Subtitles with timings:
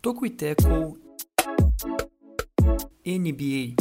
[0.00, 0.98] Toco e Teco
[3.06, 3.74] NBA.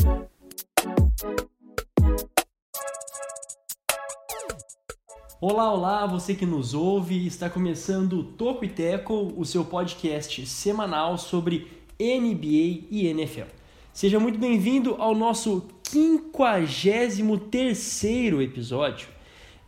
[5.46, 10.46] Olá, olá, você que nos ouve, está começando o Toco e Teco, o seu podcast
[10.46, 11.68] semanal sobre
[12.00, 13.48] NBA e NFL.
[13.92, 19.10] Seja muito bem-vindo ao nosso 53º episódio.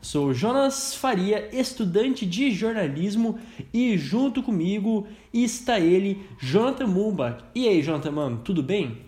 [0.02, 3.38] Sou Jonas Faria, estudante de jornalismo,
[3.74, 7.40] e junto comigo está ele, Jonathan Mumba.
[7.54, 9.04] E aí, Jonathan, mano, tudo bem?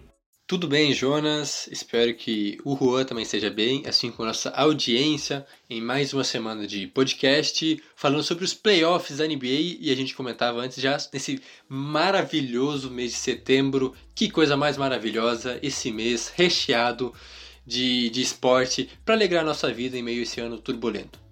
[0.47, 1.67] Tudo bem, Jonas?
[1.69, 6.23] Espero que o Juan também esteja bem, assim como a nossa audiência, em mais uma
[6.23, 9.75] semana de podcast, falando sobre os playoffs da NBA.
[9.81, 13.93] E a gente comentava antes já nesse maravilhoso mês de setembro.
[14.15, 17.13] Que coisa mais maravilhosa esse mês recheado
[17.65, 21.26] de, de esporte para alegrar a nossa vida em meio a esse ano turbulento.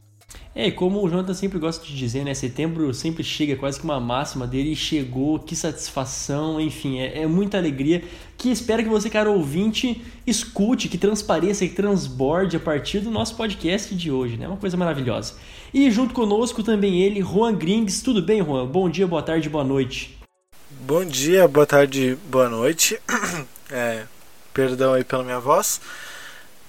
[0.57, 2.33] É, como o Jonathan sempre gosta de dizer, né?
[2.33, 7.57] Setembro sempre chega, quase que uma máxima dele, chegou, que satisfação, enfim, é, é, muita
[7.57, 8.01] alegria.
[8.37, 13.35] Que espero que você, cara ouvinte, escute, que transpareça, que transborde a partir do nosso
[13.35, 14.47] podcast de hoje, né?
[14.47, 15.33] Uma coisa maravilhosa.
[15.73, 18.01] E junto conosco também ele, Juan Grings.
[18.01, 18.65] Tudo bem, Juan?
[18.65, 20.17] Bom dia, boa tarde, boa noite.
[20.69, 22.97] Bom dia, boa tarde, boa noite.
[23.71, 24.03] É,
[24.53, 25.81] perdão aí pela minha voz.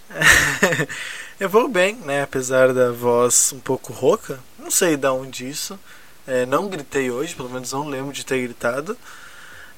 [1.38, 2.22] Eu vou bem, né?
[2.22, 4.40] Apesar da voz um pouco rouca.
[4.58, 5.78] Não sei de onde isso.
[6.26, 8.96] É, não gritei hoje, pelo menos não lembro de ter gritado.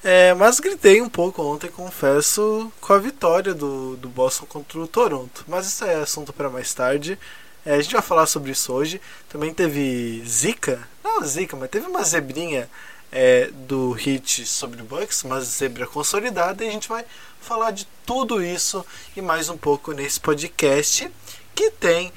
[0.04, 4.86] É, mas gritei um pouco ontem, confesso, com a vitória do, do Boston contra o
[4.86, 5.44] Toronto.
[5.48, 7.18] Mas isso é assunto para mais tarde.
[7.66, 9.00] É, a gente vai falar sobre isso hoje.
[9.28, 10.88] Também teve Zika.
[11.02, 12.70] Não Zika, mas teve uma zebrinha
[13.10, 16.64] é, do hit sobre o Bucks, uma zebra consolidada.
[16.64, 17.04] E a gente vai
[17.40, 18.86] falar de tudo isso
[19.16, 21.10] e mais um pouco nesse podcast
[21.58, 22.12] que tem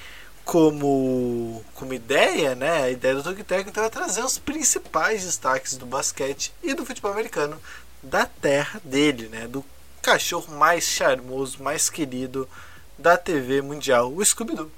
[0.46, 5.86] como, como ideia, né, a ideia do Tech então é trazer os principais destaques do
[5.88, 7.58] basquete e do futebol americano
[8.04, 9.66] da terra dele, né, do
[10.00, 12.48] cachorro mais charmoso, mais querido
[13.00, 14.72] da TV mundial, o Scooby-Doo.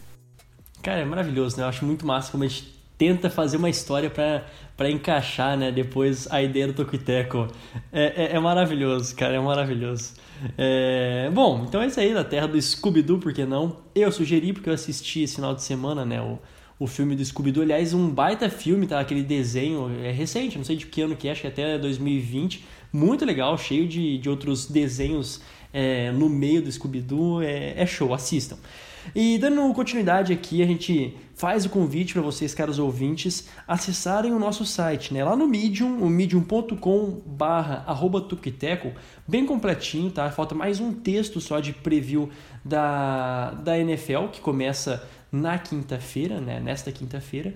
[0.81, 1.63] Cara, é maravilhoso, né?
[1.63, 6.25] Eu acho muito massa como a gente tenta fazer uma história para encaixar, né, depois
[6.31, 7.49] a ideia do Toquiteco.
[7.91, 10.13] É, é, é maravilhoso, cara, é maravilhoso.
[10.57, 13.77] É, bom, então é isso aí, da terra do Scooby-Doo, por que não?
[13.95, 16.39] Eu sugeri, porque eu assisti esse final de semana, né, o,
[16.79, 17.63] o filme do Scooby-Doo.
[17.63, 18.99] Aliás, um baita filme, tá?
[18.99, 22.65] Aquele desenho, é recente, não sei de que ano que é, acho que até 2020.
[22.91, 27.41] Muito legal, cheio de, de outros desenhos é, no meio do Scooby-Doo.
[27.41, 28.57] É, é show, assistam.
[29.15, 34.39] E dando continuidade aqui, a gente faz o convite para vocês, caros ouvintes, acessarem o
[34.39, 35.23] nosso site, né?
[35.23, 37.85] Lá no Medium, o medium.com barra
[39.27, 40.29] bem completinho, tá?
[40.29, 42.29] Falta mais um texto só de preview
[42.63, 46.59] da, da NFL, que começa na quinta-feira, né?
[46.59, 47.55] Nesta quinta-feira.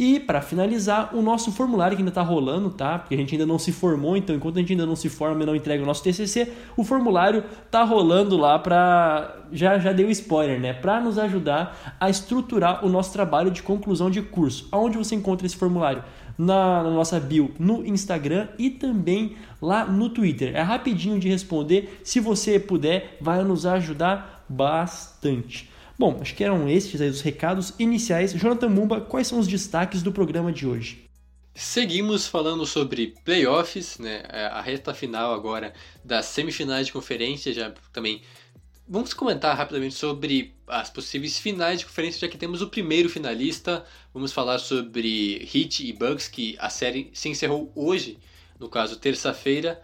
[0.01, 2.97] E para finalizar, o nosso formulário que ainda está rolando, tá?
[2.97, 5.43] Porque a gente ainda não se formou, então enquanto a gente ainda não se forma
[5.43, 10.09] e não entrega o nosso TCC, o formulário tá rolando lá para já já deu
[10.09, 10.73] spoiler, né?
[10.73, 14.67] Para nos ajudar a estruturar o nosso trabalho de conclusão de curso.
[14.71, 16.03] Aonde você encontra esse formulário?
[16.35, 20.55] Na, na, nossa bio no Instagram e também lá no Twitter.
[20.55, 22.01] É rapidinho de responder.
[22.03, 25.70] Se você puder, vai nos ajudar bastante.
[26.01, 28.33] Bom, acho que eram estes aí os recados iniciais.
[28.33, 31.07] Jonathan Mumba, quais são os destaques do programa de hoje?
[31.53, 34.23] Seguimos falando sobre playoffs, né?
[34.29, 38.23] É, a reta final agora das semifinais de conferência, já também
[38.87, 43.85] Vamos comentar rapidamente sobre as possíveis finais de conferência, já que temos o primeiro finalista.
[44.11, 48.17] Vamos falar sobre Heat e Bucks, que a série se encerrou hoje,
[48.59, 49.79] no caso terça-feira.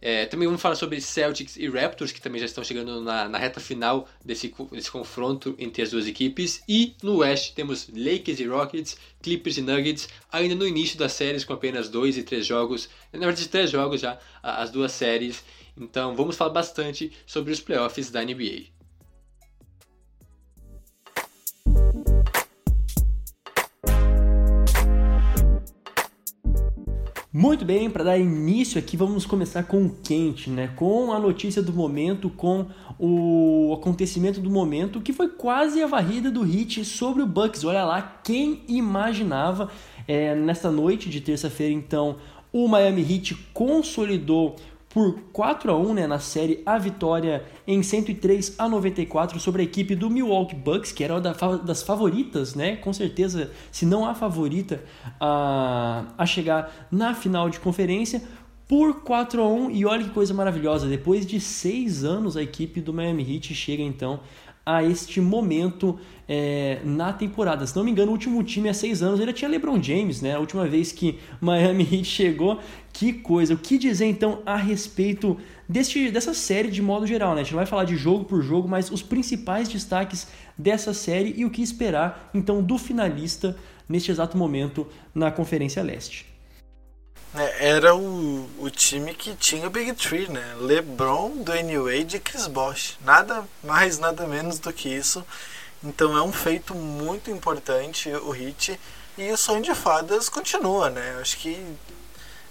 [0.00, 3.36] É, também vamos falar sobre Celtics e Raptors, que também já estão chegando na, na,
[3.36, 6.62] reta final desse, desse confronto entre as duas equipes.
[6.68, 11.44] E no West temos Lakers e Rockets, Clippers e Nuggets, ainda no início das séries
[11.44, 15.44] com apenas dois e três jogos, na verdade três jogos já, as duas séries.
[15.76, 18.77] Então vamos falar bastante sobre os playoffs da NBA.
[27.38, 30.72] Muito bem, para dar início aqui, vamos começar com o quente, né?
[30.74, 32.66] Com a notícia do momento, com
[32.98, 37.62] o acontecimento do momento, que foi quase a varrida do Heat sobre o Bucks.
[37.62, 39.70] Olha lá, quem imaginava
[40.08, 40.34] é,
[40.68, 42.16] noite de terça-feira, então,
[42.52, 44.56] o Miami Heat consolidou
[44.88, 49.64] por 4 a 1 né, na série a vitória em 103 a 94 sobre a
[49.64, 54.14] equipe do Milwaukee Bucks, que era uma das favoritas, né, com certeza, se não a
[54.14, 54.82] favorita
[55.20, 58.22] a, a chegar na final de conferência
[58.66, 62.80] por 4 a 1 e olha que coisa maravilhosa, depois de 6 anos a equipe
[62.80, 64.20] do Miami Heat chega então
[64.68, 65.98] a este momento
[66.28, 67.66] é, na temporada.
[67.66, 70.34] Se não me engano, o último time há seis anos ele tinha LeBron James, né?
[70.34, 72.60] A última vez que Miami Heat chegou.
[72.92, 73.54] Que coisa!
[73.54, 77.40] O que dizer então a respeito deste, dessa série de modo geral, né?
[77.40, 81.32] A gente não vai falar de jogo por jogo, mas os principais destaques dessa série
[81.34, 83.56] e o que esperar então do finalista
[83.88, 86.27] neste exato momento na Conferência Leste.
[87.34, 90.56] É, era o, o time que tinha o Big Three, né?
[90.58, 92.96] LeBron, Dwayne Wade e Chris Bosh.
[93.04, 95.24] Nada mais, nada menos do que isso.
[95.82, 98.78] Então é um feito muito importante o hit
[99.16, 101.18] e o sonho de fadas continua, né?
[101.20, 101.76] Acho que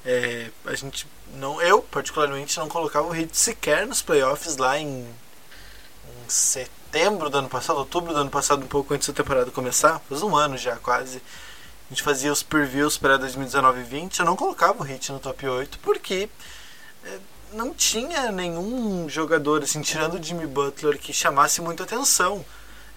[0.05, 4.87] é, a gente não, eu particularmente não colocava o hit sequer nos playoffs lá em,
[4.87, 9.99] em setembro do ano passado, outubro do ano passado, um pouco antes da temporada começar,
[10.07, 11.21] faz um ano já quase
[11.87, 15.19] a gente fazia os previews para 2019 e 20, eu não colocava o Hit no
[15.19, 16.29] top 8 porque
[17.05, 17.17] é,
[17.53, 22.45] não tinha nenhum jogador, assim, tirando o Jimmy Butler, que chamasse muita atenção.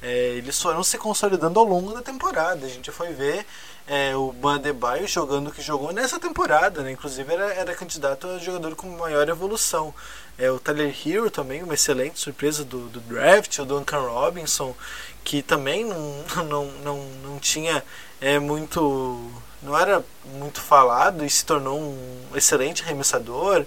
[0.02, 2.66] É, eles foram se consolidando ao longo da temporada.
[2.66, 3.46] A gente foi ver
[3.86, 6.90] é, o Bandebaio jogando o que jogou nessa temporada, né?
[6.90, 9.94] inclusive era, era candidato a jogador com maior evolução.
[10.38, 14.74] É, o Tyler Hero também, uma excelente surpresa do, do draft, o Duncan Robinson,
[15.22, 17.84] que também não, não, não, não tinha
[18.20, 19.30] é, muito.
[19.62, 23.64] não era muito falado e se tornou um excelente arremessador.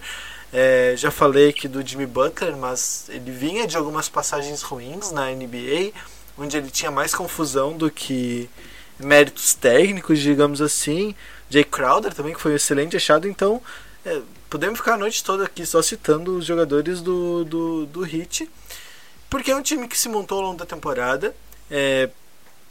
[0.51, 5.31] É, já falei aqui do Jimmy Butler, mas ele vinha de algumas passagens ruins na
[5.31, 5.91] NBA,
[6.38, 8.47] onde ele tinha mais confusão do que
[9.00, 11.15] méritos técnicos, digamos assim.
[11.50, 13.61] Jay Crowder também, que foi um excelente achado, então
[14.05, 18.50] é, podemos ficar a noite toda aqui só citando os jogadores do, do, do Heat,
[19.29, 21.35] porque é um time que se montou ao longo da temporada
[21.69, 22.09] é,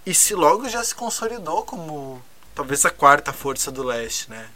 [0.04, 2.22] e se logo já se consolidou como
[2.54, 4.49] talvez a quarta força do leste, né?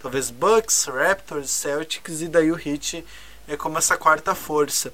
[0.00, 3.04] Talvez Bucks, Raptors, Celtics e daí o Heat
[3.48, 4.92] é como essa quarta força.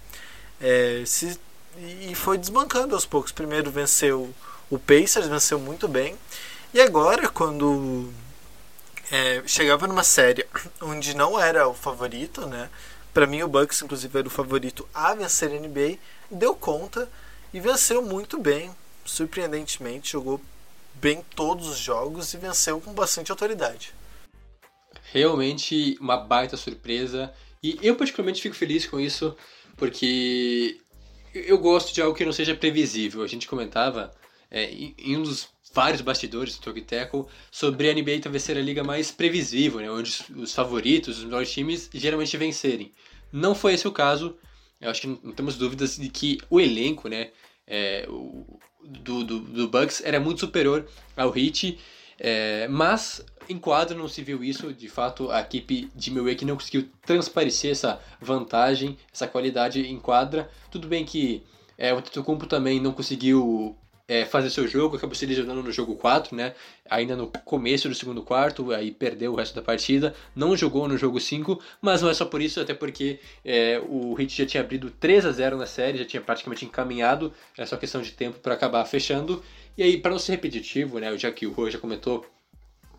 [0.60, 1.38] É, se,
[1.76, 3.32] e foi desbancando aos poucos.
[3.32, 4.32] Primeiro venceu
[4.68, 6.16] o Pacers, venceu muito bem.
[6.72, 8.12] E agora, quando
[9.10, 10.46] é, chegava numa série
[10.80, 12.70] onde não era o favorito, né?
[13.12, 15.98] Para mim, o Bucks, inclusive, era o favorito a vencer a NBA,
[16.30, 17.08] deu conta
[17.52, 18.70] e venceu muito bem.
[19.04, 20.40] Surpreendentemente, jogou
[20.94, 23.92] bem todos os jogos e venceu com bastante autoridade.
[25.12, 27.32] Realmente uma baita surpresa.
[27.62, 29.36] E eu, particularmente, fico feliz com isso,
[29.76, 30.80] porque
[31.34, 33.22] eu gosto de algo que não seja previsível.
[33.22, 34.12] A gente comentava
[34.50, 38.82] é, em um dos vários bastidores do Tackle sobre a NBA talvez ser a liga
[38.82, 42.92] mais previsível, né, onde os favoritos, os melhores times, geralmente vencerem.
[43.32, 44.36] Não foi esse o caso.
[44.80, 47.30] Eu acho que não temos dúvidas de que o elenco, né,
[47.66, 51.78] é, o, do, do, do Bucks era muito superior ao Heat,
[52.18, 54.72] é, mas em quadro não se viu isso.
[54.72, 60.50] De fato, a equipe de Milwaukee não conseguiu transparecer essa vantagem, essa qualidade em quadra.
[60.70, 61.42] Tudo bem que
[61.76, 63.76] é, o Antetokounmpo também não conseguiu
[64.10, 66.52] é, fazer seu jogo, acabou se lesionando no jogo 4, né?
[66.90, 70.98] Ainda no começo do segundo quarto, aí perdeu o resto da partida, não jogou no
[70.98, 74.64] jogo 5, mas não é só por isso, até porque é, o Heat já tinha
[74.64, 78.40] abrido 3 a 0 na série, já tinha praticamente encaminhado, é só questão de tempo
[78.40, 79.44] para acabar fechando.
[79.78, 82.26] E aí, para não ser repetitivo, né, já que o Rô já comentou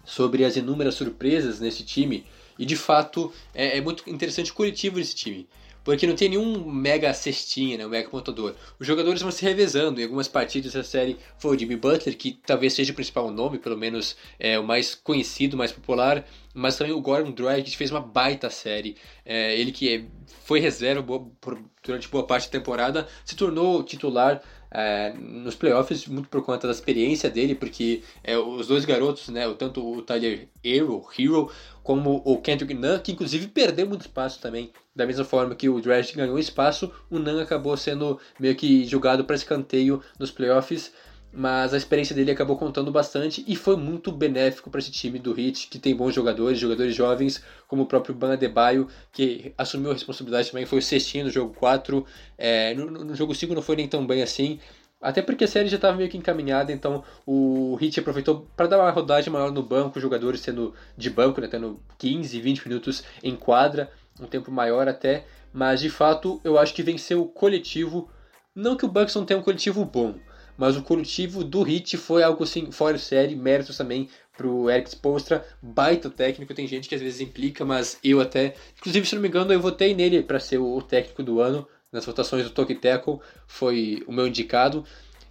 [0.05, 2.25] sobre as inúmeras surpresas nesse time,
[2.57, 5.45] e de fato é, é muito interessante o coletivo desse time
[5.83, 8.55] porque não tem nenhum mega cestinha, né, um mega pontuador.
[8.79, 9.99] Os jogadores vão se revezando.
[9.99, 13.57] Em algumas partidas da série foi o Jimmy Butler, que talvez seja o principal nome,
[13.57, 18.01] pelo menos é, o mais conhecido, mais popular, mas também o Gordon Dragic fez uma
[18.01, 18.95] baita série.
[19.25, 20.05] É, ele que é,
[20.43, 26.07] foi reserva boa, por, durante boa parte da temporada, se tornou titular é, nos playoffs,
[26.07, 30.47] muito por conta da experiência dele, porque é, os dois garotos, né, tanto o Tyler
[30.63, 31.51] Hero, Hero
[31.83, 35.81] como o Kendrick Nunn, que inclusive perdeu muito espaço também, da mesma forma que o
[35.81, 40.91] Dragic ganhou espaço, o Nunn acabou sendo meio que jogado para escanteio nos playoffs.
[41.33, 45.39] Mas a experiência dele acabou contando bastante e foi muito benéfico para esse time do
[45.39, 49.93] Heat, que tem bons jogadores, jogadores jovens, como o próprio Ban Adebayo, que assumiu a
[49.93, 52.05] responsabilidade também, foi o cestinho no jogo 4,
[52.37, 54.59] é, no, no, jogo 5 não foi nem tão bem assim,
[55.01, 58.77] até porque a série já estava meio que encaminhada, então o Heat aproveitou para dar
[58.79, 63.03] uma rodagem maior no banco, os jogadores sendo de banco, né, tendo 15, 20 minutos
[63.23, 68.09] em quadra, um tempo maior até, mas de fato eu acho que venceu o coletivo,
[68.53, 70.15] não que o Bucks não tenha um coletivo bom,
[70.57, 74.89] mas o coletivo do Hit foi algo assim, fora de série, méritos também pro Eric
[74.89, 79.21] Spolstra, baita técnico, tem gente que às vezes implica, mas eu até, inclusive se não
[79.21, 82.75] me engano, eu votei nele para ser o técnico do ano, nas votações do Toki
[82.75, 84.85] Tackle, foi o meu indicado,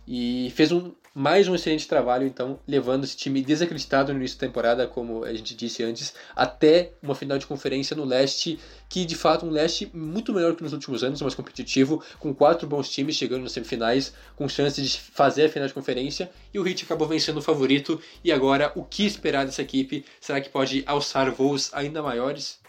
[0.07, 4.47] e fez um mais um excelente trabalho, então, levando esse time desacreditado no início da
[4.47, 9.17] temporada, como a gente disse antes, até uma final de conferência no leste, que de
[9.17, 13.17] fato um leste muito melhor que nos últimos anos, mais competitivo, com quatro bons times
[13.17, 17.09] chegando nas semifinais, com chance de fazer a final de conferência, e o Heat acabou
[17.09, 20.05] vencendo o favorito, e agora o que esperar dessa equipe?
[20.21, 22.61] Será que pode alçar voos ainda maiores?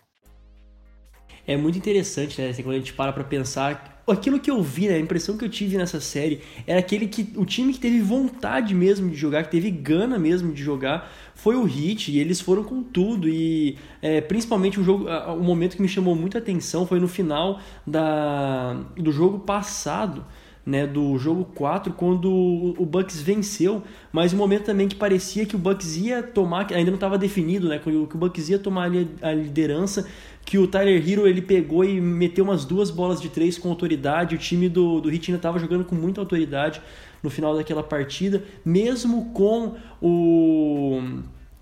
[1.46, 4.88] É muito interessante, né, assim, quando a gente para pra pensar aquilo que eu vi,
[4.88, 8.02] né, a impressão que eu tive nessa série era aquele que o time que teve
[8.02, 12.40] vontade mesmo de jogar, que teve gana mesmo de jogar, foi o Heat e eles
[12.40, 16.86] foram com tudo e é, principalmente o jogo, o momento que me chamou muita atenção
[16.88, 20.26] foi no final da, do jogo passado.
[20.64, 23.82] Né, do jogo 4, quando o Bucks venceu,
[24.14, 27.68] mas um momento também que parecia que o Bucks ia tomar, ainda não estava definido,
[27.68, 28.92] né, que o Bucks ia tomar
[29.24, 30.08] a liderança
[30.46, 34.36] que o Tyler Hero ele pegou e meteu umas duas bolas de três com autoridade.
[34.36, 36.82] O time do, do Heat ainda estava jogando com muita autoridade
[37.22, 41.02] no final daquela partida, mesmo com o.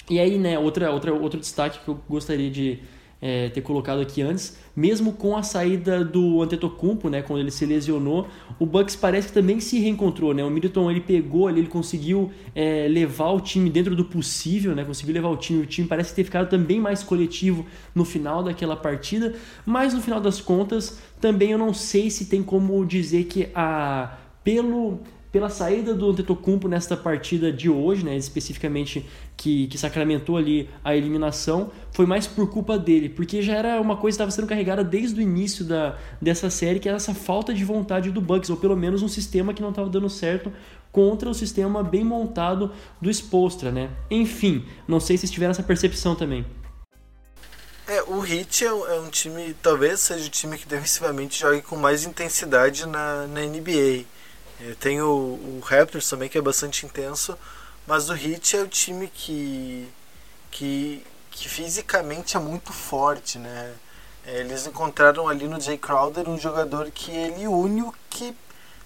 [0.09, 2.79] E aí, né, outra, outra, outro destaque que eu gostaria de,
[3.21, 7.65] é, ter colocado aqui antes, mesmo com a saída do Antetokounmpo, né, quando ele se
[7.65, 10.43] lesionou, o Bucks parece que também se reencontrou, né?
[10.43, 14.83] O Middleton ele pegou ali, ele conseguiu é, levar o time dentro do possível, né?
[14.83, 18.75] Conseguiu levar o time, o time parece ter ficado também mais coletivo no final daquela
[18.75, 19.35] partida,
[19.65, 24.17] mas no final das contas, também eu não sei se tem como dizer que a
[24.43, 24.99] pelo
[25.31, 29.05] pela saída do Antetokounmpo nesta partida de hoje, né, especificamente
[29.37, 33.95] que, que sacramentou ali a eliminação, foi mais por culpa dele, porque já era uma
[33.95, 37.53] coisa que estava sendo carregada desde o início da, dessa série, que era essa falta
[37.53, 40.51] de vontade do Bucks, ou pelo menos um sistema que não estava dando certo
[40.91, 43.91] contra o sistema bem montado do Spolstra, né?
[44.09, 46.43] Enfim, não sei se vocês tiveram essa percepção também.
[47.87, 51.61] É, o Heat é um, é um time, talvez seja o time que defensivamente jogue
[51.61, 54.05] com mais intensidade na, na NBA
[54.79, 57.37] tem o, o Raptors também, que é bastante intenso,
[57.87, 59.87] mas o Heat é o time que,
[60.51, 63.73] que, que fisicamente é muito forte, né?
[64.25, 68.35] É, eles encontraram ali no Jay Crowder um jogador que ele une o que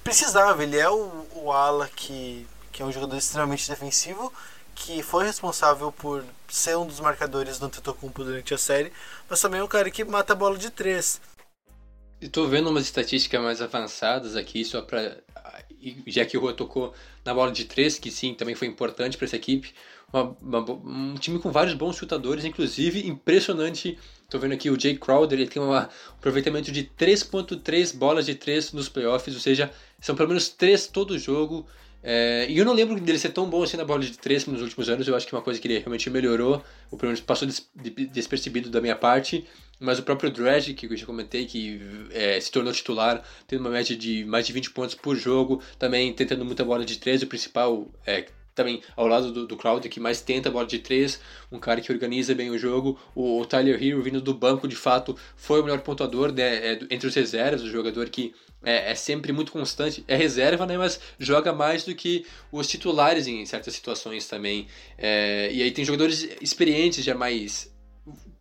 [0.04, 0.64] precisava.
[0.64, 4.32] Ele é o, o ala que, que é um jogador extremamente defensivo,
[4.76, 8.94] que foi responsável por ser um dos marcadores do Antetokounmpo durante a série,
[9.30, 11.20] mas também é um cara que mata a bola de três.
[12.26, 15.22] Estou vendo umas estatísticas mais avançadas aqui, só para
[16.08, 16.94] já que o Rua tocou
[17.26, 19.74] na bola de três, que sim, também foi importante para essa equipe.
[20.12, 23.98] Uma, uma, um time com vários bons chutadores, inclusive impressionante.
[24.24, 28.72] Estou vendo aqui o Jay Crowder, ele tem um aproveitamento de 3.3 bolas de três
[28.72, 31.68] nos playoffs, ou seja, são pelo menos três todo jogo.
[32.04, 34.62] É, e eu não lembro dele ser tão bom assim na bola de três nos
[34.62, 35.08] últimos anos.
[35.08, 37.66] Eu acho que é uma coisa que ele realmente melhorou, ou pelo menos passou des,
[38.12, 39.46] despercebido da minha parte.
[39.80, 41.82] Mas o próprio Dredge, que eu já comentei, que
[42.12, 46.14] é, se tornou titular, tendo uma média de mais de 20 pontos por jogo, também
[46.14, 47.22] tentando muita bola de três.
[47.22, 50.80] O principal é também ao lado do, do Crowder, que mais tenta a bola de
[50.80, 51.20] três,
[51.52, 53.00] um cara que organiza bem o jogo.
[53.16, 56.80] O, o Tyler Hero, vindo do banco, de fato, foi o melhor pontuador né, é,
[56.90, 58.34] entre os reservas, o jogador que
[58.64, 60.04] é, é, sempre muito constante.
[60.08, 64.68] É reserva, né, mas joga mais do que os titulares em certas situações também.
[64.98, 67.72] É, e aí tem jogadores experientes, já mais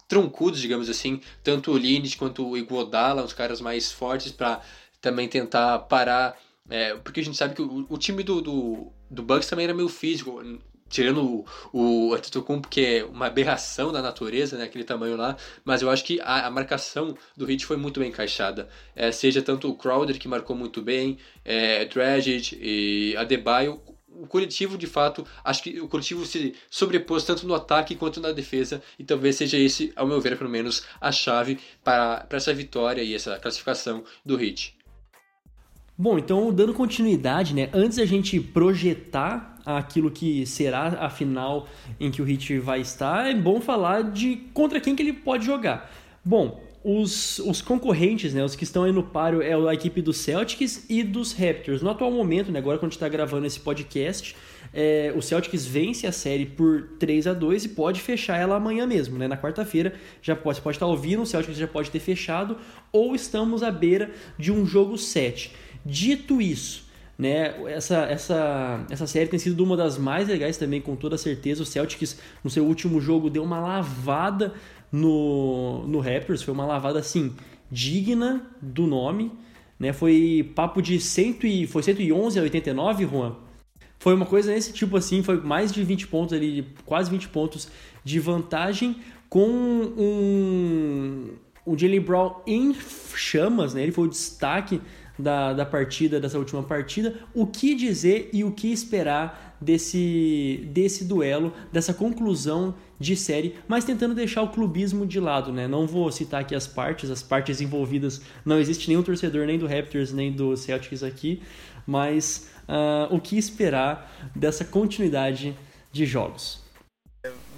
[0.08, 4.60] troncudos, digamos assim, tanto o Linus quanto o Iguodala, os caras mais fortes para
[5.00, 6.38] também tentar parar
[6.72, 9.74] é, porque a gente sabe que o, o time do, do, do, Bucks também era
[9.74, 10.42] meio físico,
[10.88, 15.36] tirando o, o Antetokounmpo, que é uma aberração da natureza, né, aquele tamanho lá,
[15.66, 18.70] mas eu acho que a, a marcação do Heat foi muito bem encaixada.
[18.96, 24.78] É, seja tanto o Crowder, que marcou muito bem, é, Dragic e Adebayo, o coletivo,
[24.78, 29.04] de fato, acho que o coletivo se sobrepôs tanto no ataque quanto na defesa, e
[29.04, 33.14] talvez seja esse, ao meu ver, pelo menos, a chave para, para essa vitória e
[33.14, 34.80] essa classificação do Heat.
[35.96, 37.68] Bom, então dando continuidade, né?
[37.72, 41.68] Antes a gente projetar aquilo que será a final
[42.00, 45.44] em que o Heat vai estar, é bom falar de contra quem que ele pode
[45.44, 45.92] jogar.
[46.24, 50.16] Bom, os, os concorrentes, né, os que estão aí no páreo, é a equipe dos
[50.16, 51.80] Celtics e dos Raptors.
[51.80, 54.34] No atual momento, né, agora quando a gente está gravando esse podcast,
[54.74, 58.86] é, o Celtics vence a série por 3 a 2 e pode fechar ela amanhã
[58.86, 59.28] mesmo, né?
[59.28, 62.56] Na quarta-feira já pode, você pode estar ouvindo, o Celtics já pode ter fechado,
[62.90, 65.52] ou estamos à beira de um jogo 7.
[65.84, 66.84] Dito isso,
[67.18, 67.54] né?
[67.68, 71.62] Essa, essa, essa série tem sido uma das mais legais também, com toda certeza.
[71.62, 74.54] O Celtics, no seu último jogo, deu uma lavada
[74.90, 77.34] no, no Raptors, foi uma lavada assim,
[77.70, 79.32] digna do nome.
[79.78, 79.92] Né?
[79.92, 83.36] Foi papo de 100 e, foi 111 a 89, Juan?
[83.98, 87.68] Foi uma coisa nesse tipo assim, foi mais de 20 pontos ali, quase 20 pontos
[88.04, 88.96] de vantagem
[89.28, 91.30] com um,
[91.64, 92.74] um Jalen Brown em
[93.14, 93.82] chamas, né?
[93.82, 94.80] Ele foi o destaque
[95.18, 101.04] da, da partida, dessa última partida, o que dizer e o que esperar desse, desse
[101.04, 105.66] duelo, dessa conclusão de série, mas tentando deixar o clubismo de lado, né?
[105.66, 109.66] Não vou citar aqui as partes, as partes envolvidas, não existe nenhum torcedor nem do
[109.66, 111.42] Raptors nem do Celtics aqui,
[111.86, 115.56] mas uh, o que esperar dessa continuidade
[115.90, 116.60] de jogos?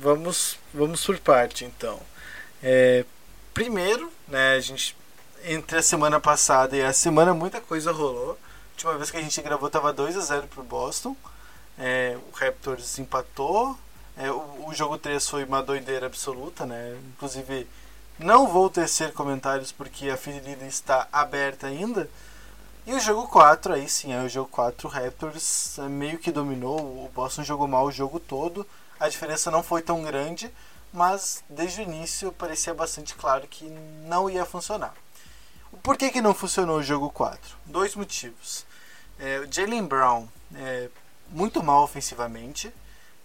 [0.01, 1.99] Vamos, vamos por parte então.
[2.63, 3.05] É,
[3.53, 4.97] primeiro, né, a gente
[5.45, 8.33] entre a semana passada e a semana muita coisa rolou.
[8.33, 11.15] A última vez que a gente gravou tava 2 a 0 pro Boston.
[11.79, 13.79] É, o Raptors empatou.
[14.17, 16.99] É, o, o, jogo 3 foi uma doideira absoluta, né?
[17.15, 17.69] Inclusive,
[18.19, 22.09] não vou tecer comentários porque a ferida está aberta ainda.
[22.87, 26.79] E o jogo 4, aí sim, é o jogo 4, o Raptors meio que dominou.
[26.79, 28.67] O Boston jogou mal o jogo todo.
[28.99, 30.51] A diferença não foi tão grande,
[30.93, 33.65] mas desde o início parecia bastante claro que
[34.07, 34.95] não ia funcionar.
[35.83, 37.57] Por que, que não funcionou o jogo 4?
[37.67, 38.65] Dois motivos.
[39.19, 40.89] É, o Jalen Brown é
[41.29, 42.73] muito mal ofensivamente.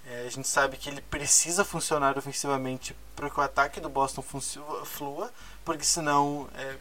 [0.05, 4.23] É, a gente sabe que ele precisa funcionar ofensivamente para que o ataque do Boston
[4.85, 5.31] flua,
[5.63, 6.75] porque senão é,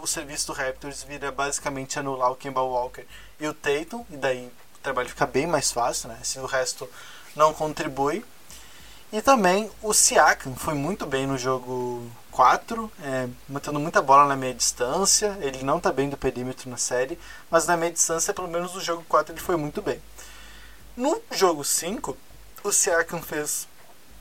[0.00, 3.04] o serviço do Raptors vira basicamente anular o Kemba Walker
[3.38, 6.18] e o Tatum, e daí o trabalho fica bem mais fácil, né?
[6.22, 6.88] Se o resto
[7.36, 8.24] não contribui.
[9.12, 14.36] E também o Siakam foi muito bem no jogo 4, é, mantendo muita bola na
[14.36, 15.36] meia distância.
[15.40, 17.18] Ele não está bem do perímetro na série,
[17.50, 20.00] mas na meia distância, pelo menos no jogo 4, ele foi muito bem.
[20.96, 22.16] No jogo 5,
[22.62, 23.66] o Siakam fez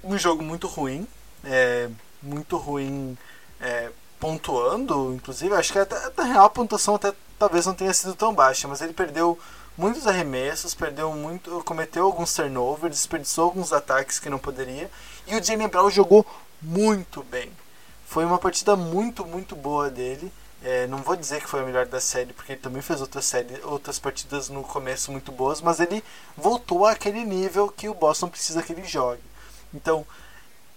[0.04, 1.08] um jogo muito ruim,
[1.44, 3.16] é, muito ruim
[3.62, 5.54] é, pontuando, inclusive.
[5.54, 8.82] Acho que até, na real a pontuação até talvez não tenha sido tão baixa, mas
[8.82, 9.38] ele perdeu
[9.78, 14.90] muitos arremessos, perdeu muito, cometeu alguns turnovers, desperdiçou alguns ataques que não poderia.
[15.28, 16.26] E o Jalen Brown jogou
[16.60, 17.52] muito bem.
[18.08, 20.32] Foi uma partida muito, muito boa dele.
[20.64, 23.26] É, não vou dizer que foi a melhor da série, porque ele também fez outras,
[23.26, 26.04] série, outras partidas no começo muito boas, mas ele
[26.36, 29.22] voltou àquele nível que o Boston precisa que ele jogue.
[29.74, 30.06] Então,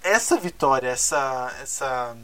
[0.02, 2.16] essa vitória, essa, essa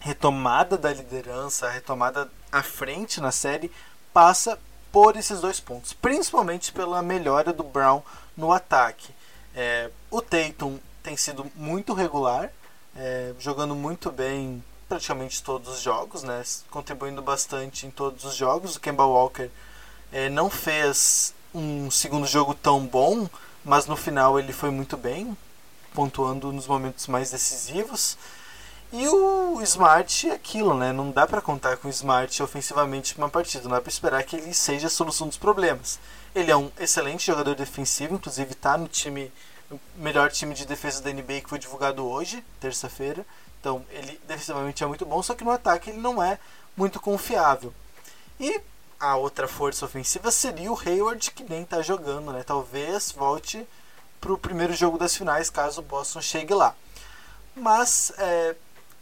[0.00, 3.70] retomada da liderança, a retomada à frente na série,
[4.12, 4.58] passa
[4.90, 8.02] por esses dois pontos, principalmente pela melhora do Brown
[8.36, 9.14] no ataque.
[9.54, 12.50] É, o Tatum tem sido muito regular,
[12.96, 16.42] é, jogando muito bem praticamente todos os jogos, né?
[16.70, 18.76] contribuindo bastante em todos os jogos.
[18.76, 19.48] O Kemba Walker
[20.12, 23.28] é, não fez um segundo jogo tão bom,
[23.64, 25.36] mas no final ele foi muito bem,
[25.94, 28.18] pontuando nos momentos mais decisivos.
[28.92, 30.92] E o Smart é aquilo, né?
[30.92, 34.36] Não dá para contar com o Smart ofensivamente uma partida, não dá para esperar que
[34.36, 35.98] ele seja a solução dos problemas.
[36.34, 39.32] Ele é um excelente jogador defensivo, inclusive está no time
[39.96, 43.24] melhor time de defesa da NBA que foi divulgado hoje, terça-feira.
[43.60, 46.38] Então, ele defensivamente é muito bom, só que no ataque ele não é
[46.76, 47.72] muito confiável.
[48.40, 48.60] E
[48.98, 52.42] a outra força ofensiva seria o Hayward, que nem está jogando, né?
[52.42, 53.66] Talvez volte
[54.20, 56.74] para o primeiro jogo das finais, caso o Boston chegue lá.
[57.54, 58.54] Mas é,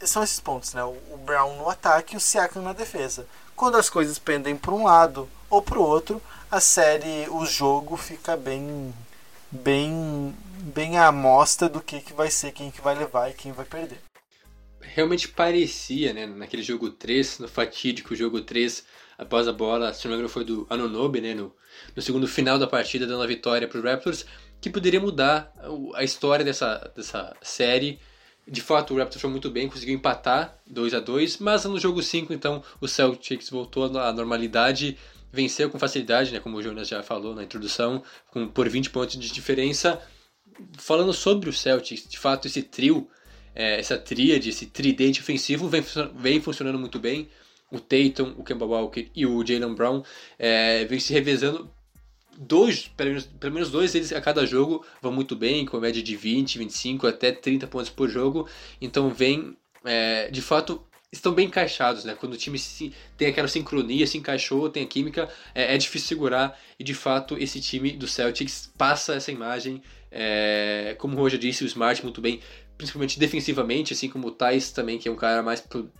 [0.06, 0.82] são esses pontos, né?
[0.84, 3.26] O Brown no ataque e o Siakam na defesa.
[3.54, 7.96] Quando as coisas pendem para um lado ou para o outro, a série, o jogo
[7.96, 8.94] fica bem,
[9.50, 13.52] bem bem a amostra do que, que vai ser, quem que vai levar e quem
[13.52, 13.98] vai perder.
[14.80, 18.84] Realmente parecia, né, naquele jogo 3, no fatídico jogo 3,
[19.18, 21.54] após a bola, se não me engano foi do Anunobi, né, no,
[21.94, 24.26] no segundo final da partida, dando a vitória para os Raptors,
[24.60, 25.52] que poderia mudar
[25.94, 27.98] a história dessa, dessa série.
[28.48, 32.02] De fato, o Raptors foi muito bem, conseguiu empatar 2 a 2 mas no jogo
[32.02, 34.98] 5, então, o Celtics voltou à normalidade,
[35.30, 39.16] venceu com facilidade, né, como o Jonas já falou na introdução, com, por 20 pontos
[39.16, 40.00] de diferença,
[40.78, 43.08] falando sobre o Celtics, de fato, esse trio,
[43.54, 45.82] é, essa tríade, esse tridente ofensivo vem,
[46.16, 47.28] vem funcionando muito bem.
[47.70, 50.02] O Tatum, o Kemba Walker e o Jalen Brown
[50.38, 51.70] é, vem se revezando.
[52.36, 56.02] Dois, pelo menos, pelo menos dois deles a cada jogo vão muito bem, com média
[56.02, 58.48] de 20, 25 até 30 pontos por jogo.
[58.80, 62.14] Então vem, é, de fato, estão bem encaixados, né?
[62.18, 66.08] Quando o time se, tem aquela sincronia, se encaixou, tem a química, é, é, difícil
[66.08, 69.82] segurar e de fato esse time do Celtics passa essa imagem.
[70.10, 72.40] É, como o Roger disse, o Smart muito bem,
[72.76, 75.90] principalmente defensivamente, assim como o Thais também, que é um cara mais pro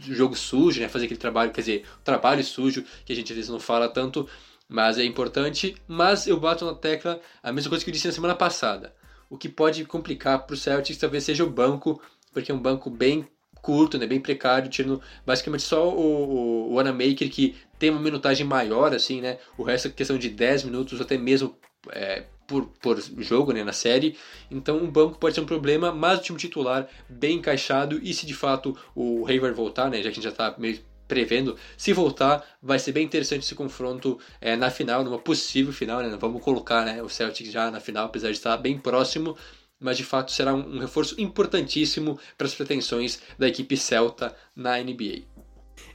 [0.00, 0.88] jogo sujo, né?
[0.88, 4.28] Fazer aquele trabalho, quer dizer, trabalho sujo que a gente às vezes não fala tanto,
[4.68, 5.76] mas é importante.
[5.86, 8.94] Mas eu bato na tecla a mesma coisa que eu disse na semana passada.
[9.30, 12.00] O que pode complicar para o Celtics talvez seja o banco,
[12.32, 13.26] porque é um banco bem
[13.60, 18.46] curto, né, bem precário, tirando basicamente só o, o, o Anamaker que tem uma minutagem
[18.46, 19.38] maior, assim, né?
[19.56, 21.56] O resto é questão de 10 minutos, até mesmo
[21.90, 24.16] é, por, por jogo né, na série.
[24.50, 28.00] Então um banco pode ser um problema, mas o time titular bem encaixado.
[28.02, 30.80] E se de fato o Hayward voltar, né, já que a gente já está meio
[31.06, 36.00] prevendo, se voltar, vai ser bem interessante esse confronto é, na final, numa possível final.
[36.02, 39.36] Né, vamos colocar né, o Celtic já na final, apesar de estar bem próximo.
[39.78, 44.76] Mas de fato será um, um reforço importantíssimo para as pretensões da equipe celta na
[44.78, 45.37] NBA.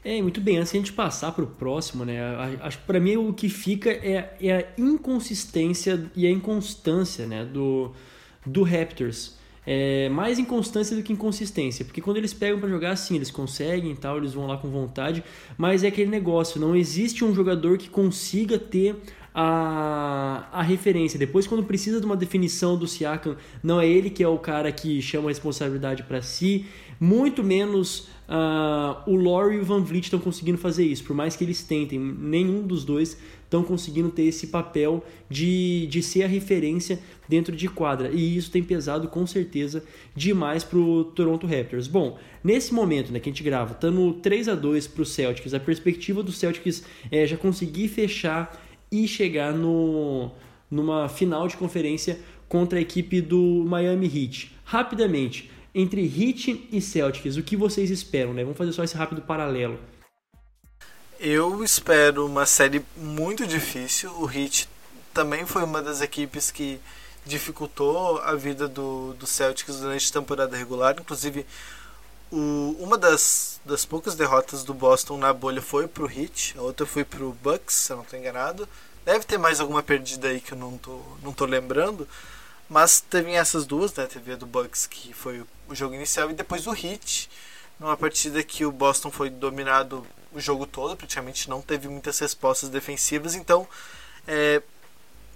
[0.05, 2.19] É, muito bem, antes de a gente passar para o próximo, né?
[2.61, 7.45] Acho que para mim o que fica é, é, a inconsistência e a inconstância né,
[7.45, 7.91] do,
[8.45, 9.41] do Raptors.
[9.65, 13.95] É mais inconstância do que inconsistência, porque quando eles pegam para jogar assim, eles conseguem
[13.95, 15.23] tal, eles vão lá com vontade,
[15.57, 18.97] mas é aquele negócio, não existe um jogador que consiga ter
[19.33, 21.17] a, a referência.
[21.17, 24.71] Depois, quando precisa de uma definição do Siakam, não é ele que é o cara
[24.71, 26.65] que chama a responsabilidade para si,
[26.99, 31.35] muito menos Uh, o Laurie e o Van Vliet estão conseguindo fazer isso, por mais
[31.35, 36.27] que eles tentem, nenhum dos dois estão conseguindo ter esse papel de, de ser a
[36.27, 39.83] referência dentro de quadra, e isso tem pesado com certeza
[40.15, 41.87] demais para o Toronto Raptors.
[41.87, 45.05] Bom, nesse momento né, que a gente grava, está no 3 a 2 para o
[45.05, 48.62] Celtics, a perspectiva do Celtics é já conseguir fechar
[48.93, 50.29] e chegar no,
[50.69, 54.55] numa final de conferência contra a equipe do Miami Heat.
[54.63, 58.43] Rapidamente, entre Heat e Celtics, o que vocês esperam, né?
[58.43, 59.79] Vamos fazer só esse rápido paralelo.
[61.19, 64.11] Eu espero uma série muito difícil.
[64.19, 64.69] O Heat
[65.11, 66.79] também foi uma das equipes que
[67.25, 70.95] dificultou a vida do, do Celtics durante a temporada regular.
[70.99, 71.47] Inclusive,
[72.31, 76.85] o, uma das, das poucas derrotas do Boston na bolha foi pro Heat, a outra
[76.85, 78.67] foi pro Bucks, se eu não estou enganado.
[79.05, 82.07] Deve ter mais alguma perdida aí que eu não tô, não tô lembrando.
[82.69, 84.05] Mas teve essas duas, né?
[84.05, 87.29] Teve a do Bucks, que foi o jogo inicial, e depois o Heat,
[87.79, 92.69] numa partida que o Boston foi dominado o jogo todo, praticamente não teve muitas respostas
[92.69, 93.67] defensivas, então
[94.27, 94.61] é,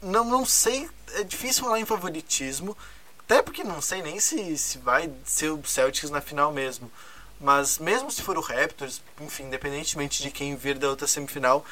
[0.02, 2.76] não, não sei, é difícil falar em favoritismo,
[3.20, 6.92] até porque não sei nem se, se vai ser o Celtics na final mesmo.
[7.40, 11.64] Mas mesmo se for o Raptors, enfim, independentemente de quem vir da outra semifinal,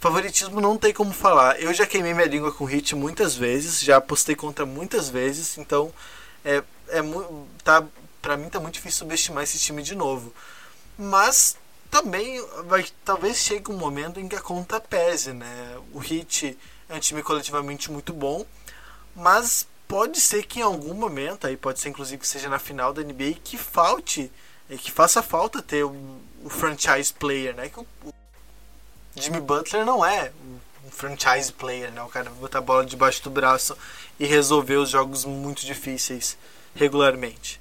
[0.00, 1.60] Favoritismo não tem como falar.
[1.60, 5.92] Eu já queimei minha língua com Hit muitas vezes, já apostei contra muitas vezes, então
[6.44, 7.00] é, é
[7.64, 7.84] tá
[8.22, 10.32] para mim tá muito difícil subestimar esse time de novo.
[10.96, 11.56] Mas
[11.90, 15.78] também vai talvez chegue um momento em que a conta pese, né?
[15.92, 16.56] O Hit
[16.88, 18.46] é um time coletivamente muito bom,
[19.16, 22.92] mas pode ser que em algum momento, aí pode ser inclusive que seja na final
[22.92, 24.30] da NBA, que falte,
[24.76, 27.68] que faça falta ter o, o franchise player, né?
[27.68, 27.86] Que o,
[29.16, 30.30] Jimmy Butler não é
[30.84, 32.02] um franchise player, né?
[32.02, 33.76] O cara botar a bola debaixo do braço
[34.18, 36.36] e resolver os jogos muito difíceis
[36.74, 37.60] regularmente.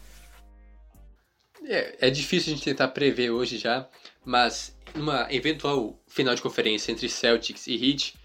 [1.66, 3.88] É, é difícil a gente tentar prever hoje já,
[4.24, 8.16] mas numa eventual final de conferência entre Celtics e Heat,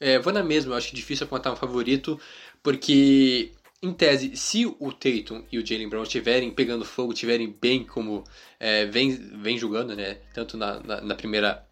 [0.00, 2.20] é, vou na mesma, eu acho difícil apontar um favorito,
[2.62, 7.84] porque em tese, se o Tatum e o Jalen Brown estiverem pegando fogo, estiverem bem
[7.84, 8.24] como
[8.58, 10.18] é, vem, vem jogando, né?
[10.34, 11.64] Tanto na, na, na primeira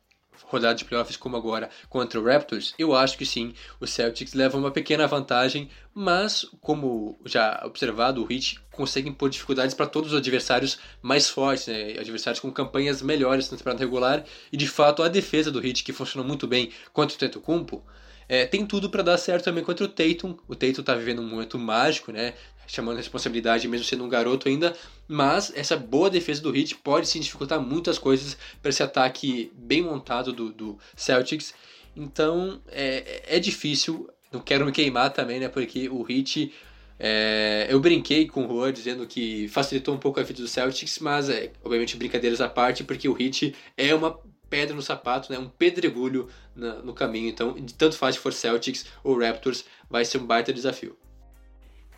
[0.45, 4.57] rodada de playoffs como agora contra o Raptors, eu acho que sim, o Celtics leva
[4.57, 10.19] uma pequena vantagem, mas como já observado, o Heat consegue impor dificuldades para todos os
[10.19, 11.97] adversários mais fortes, né?
[11.99, 15.93] adversários com campanhas melhores na temporada regular, e de fato a defesa do Heat, que
[15.93, 17.83] funcionou muito bem contra o Tetocumpo,
[18.29, 20.37] é, tem tudo para dar certo também contra o Tatum.
[20.49, 22.35] O Tatum está vivendo um momento mágico, né?
[22.67, 24.77] chamando a responsabilidade, mesmo sendo um garoto ainda.
[25.07, 29.83] Mas essa boa defesa do Heat pode sim dificultar muitas coisas para esse ataque bem
[29.83, 31.55] montado do, do Celtics.
[31.97, 34.09] Então é, é difícil.
[34.33, 35.49] Não quero me queimar também, né?
[35.49, 36.53] Porque o Heat.
[36.99, 40.99] É, eu brinquei com o Juan dizendo que facilitou um pouco a vida do Celtics,
[40.99, 45.39] mas é, obviamente brincadeiras à parte, porque o Heat é uma pedra no sapato, né,
[45.39, 47.29] um pedregulho na, no caminho.
[47.29, 50.97] Então, tanto faz se for Celtics ou Raptors, vai ser um baita desafio.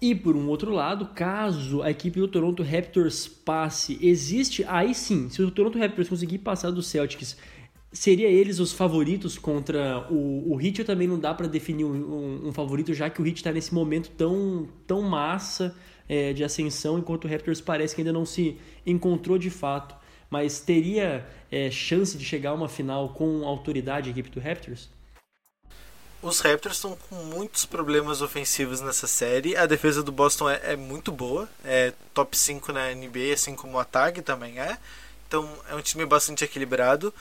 [0.00, 5.28] E por um outro lado, caso a equipe do Toronto Raptors passe, existe aí sim,
[5.28, 7.36] se o Toronto Raptors conseguir passar do Celtics,
[7.92, 10.84] seria eles os favoritos contra o, o Heat?
[10.84, 14.10] Também não dá para definir um, um, favorito, já que o Heat está nesse momento
[14.10, 15.74] tão, tão massa
[16.08, 18.56] é, de ascensão, enquanto o Raptors parece que ainda não se
[18.86, 19.96] encontrou de fato.
[20.30, 24.88] Mas teria é, chance de chegar a uma final com autoridade a equipe do Raptors?
[26.20, 29.56] Os Raptors estão com muitos problemas ofensivos nessa série.
[29.56, 33.76] A defesa do Boston é, é, muito boa, é top 5 na NBA, assim como
[33.76, 34.78] o ataque também é.
[35.28, 37.14] Então é um time bastante equilibrado.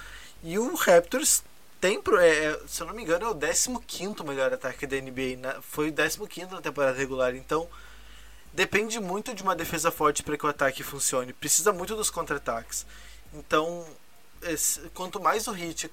[0.44, 1.44] E o Raptors
[1.80, 5.38] tem, é, é se eu não me engano, é o 15 melhor ataque da NBA.
[5.38, 5.56] Né?
[5.62, 7.36] Foi o 15 na temporada regular.
[7.36, 7.68] Então
[8.58, 11.32] depende muito de uma defesa forte para que o ataque funcione.
[11.32, 12.88] Precisa muito dos contra-ataques.
[13.32, 13.86] Então,
[14.42, 15.92] esse, quanto mais o Hit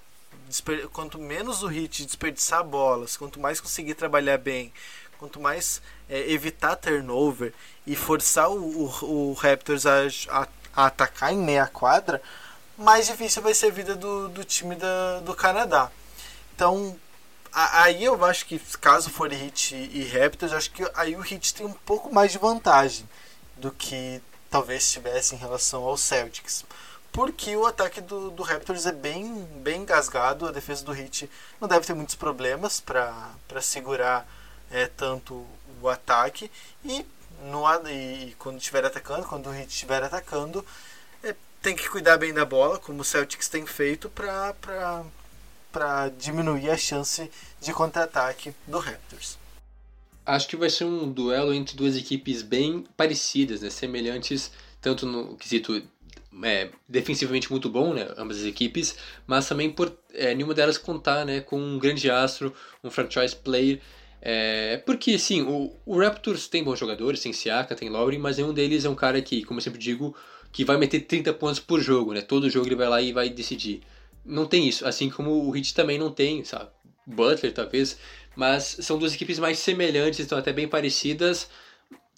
[0.91, 4.73] quanto menos o Hit desperdiçar bolas, quanto mais conseguir trabalhar bem,
[5.19, 7.53] quanto mais é, evitar turnover
[7.87, 12.21] e forçar o, o, o Raptors a, a, a, atacar em meia quadra,
[12.79, 15.91] mais difícil vai ser a vida do, do time da, do Canadá.
[16.55, 16.99] Então,
[17.55, 21.65] aí eu acho que caso for Hit e Raptors, acho que aí o Hit tem
[21.65, 23.09] um pouco mais de vantagem
[23.57, 26.65] do que talvez tivesse em relação ao Celtics.
[27.15, 31.69] Porque o ataque do, do Raptors é bem, bem engasgado, a defesa do Heat não
[31.69, 33.31] deve ter muitos problemas para
[33.63, 34.29] segurar
[34.69, 35.47] é, tanto
[35.81, 36.51] o ataque.
[36.85, 37.07] E,
[37.45, 40.67] no, e quando estiver atacando, quando o Heat estiver atacando,
[41.23, 45.05] é, tem que cuidar bem da bola, como o Celtics tem feito para
[46.19, 49.39] diminuir a chance de contra-ataque do Raptors.
[50.27, 53.69] Acho que vai ser um duelo entre duas equipes bem parecidas, né?
[53.71, 54.51] semelhantes
[54.85, 55.83] tanto no quesito
[56.43, 61.25] é, defensivamente muito bom, né, ambas as equipes, mas também por é, nenhuma delas contar
[61.25, 63.81] né, com um grande astro, um franchise player.
[64.21, 68.53] É, porque, sim, o, o, Raptors tem bons jogadores, tem Siaka, tem Lowry, mas nenhum
[68.53, 70.15] deles é um cara que, como eu sempre digo,
[70.53, 72.21] que vai meter 30 pontos por jogo, né?
[72.21, 73.83] Todo jogo ele vai lá e vai decidir.
[74.25, 76.71] Não tem isso, assim como o Heat também não tem, sabe?
[77.07, 77.99] Butler, talvez,
[78.35, 81.49] mas são duas equipes mais semelhantes, estão até bem parecidas,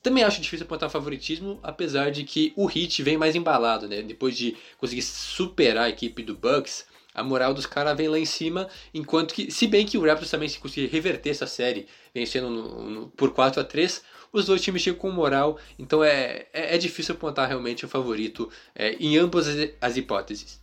[0.03, 4.03] também acho difícil apontar favoritismo, apesar de que o Heat vem mais embalado, né?
[4.03, 8.25] Depois de conseguir superar a equipe do Bucks, a moral dos caras vem lá em
[8.25, 12.51] cima, enquanto que, se bem que o Raptors também se conseguir reverter essa série, vencendo
[12.51, 14.01] no, no, por 4 a 3
[14.33, 18.51] os dois times chegam com moral, então é, é, é difícil apontar realmente o favorito
[18.75, 19.47] é, em ambas
[19.81, 20.61] as hipóteses.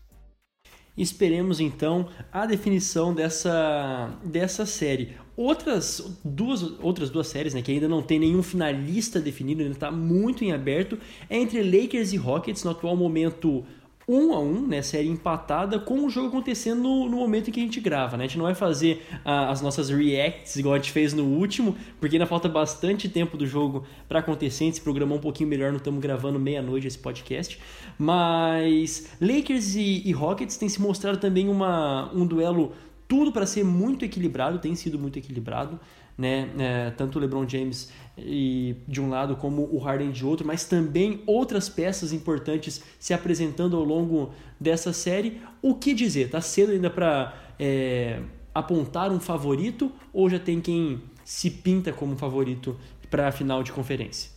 [0.95, 5.13] Esperemos então a definição dessa, dessa série.
[5.35, 9.89] Outras duas, outras duas séries, né, que ainda não tem nenhum finalista definido, ainda está
[9.89, 13.65] muito em aberto, é entre Lakers e Rockets, no atual momento
[14.07, 17.59] 1 a 1 né, série empatada, com o jogo acontecendo no, no, momento em que
[17.59, 18.17] a gente grava.
[18.17, 18.25] Né?
[18.25, 21.75] A gente não vai fazer ah, as nossas reacts igual a gente fez no último,
[21.99, 24.63] porque ainda falta bastante tempo do jogo para acontecer.
[24.63, 27.59] A gente se programou um pouquinho melhor, não estamos gravando meia-noite esse podcast.
[27.97, 32.73] Mas Lakers e, e Rockets tem se mostrado também uma, um duelo
[33.07, 35.79] tudo para ser muito equilibrado, tem sido muito equilibrado,
[36.17, 36.49] né?
[36.57, 40.65] É, tanto o LeBron James e, de um lado como o Harden de outro, mas
[40.65, 45.41] também outras peças importantes se apresentando ao longo dessa série.
[45.61, 46.29] O que dizer?
[46.29, 48.19] Tá cedo ainda para é,
[48.53, 53.71] apontar um favorito ou já tem quem se pinta como favorito para a final de
[53.71, 54.31] conferência?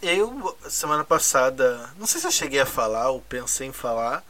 [0.00, 4.24] Eu, semana passada, não sei se eu cheguei a falar ou pensei em falar,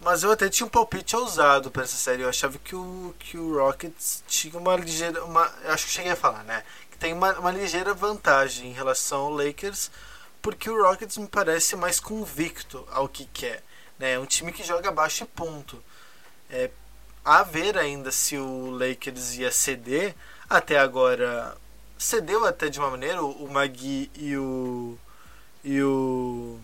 [0.00, 2.22] mas eu até tinha um palpite ousado para essa série.
[2.22, 5.24] Eu achava que o, que o Rockets tinha uma ligeira.
[5.24, 6.62] Uma, acho que cheguei a falar, né?
[6.98, 9.90] Tem uma, uma ligeira vantagem em relação ao Lakers,
[10.42, 13.62] porque o Rockets me parece mais convicto ao que quer.
[13.98, 14.14] Né?
[14.14, 15.82] É um time que joga abaixo e ponto.
[16.50, 16.70] É,
[17.24, 20.14] a ver ainda se o Lakers ia ceder.
[20.48, 21.56] Até agora,
[21.98, 23.22] cedeu até de uma maneira.
[23.22, 24.98] O Magui e o.
[25.62, 26.58] E o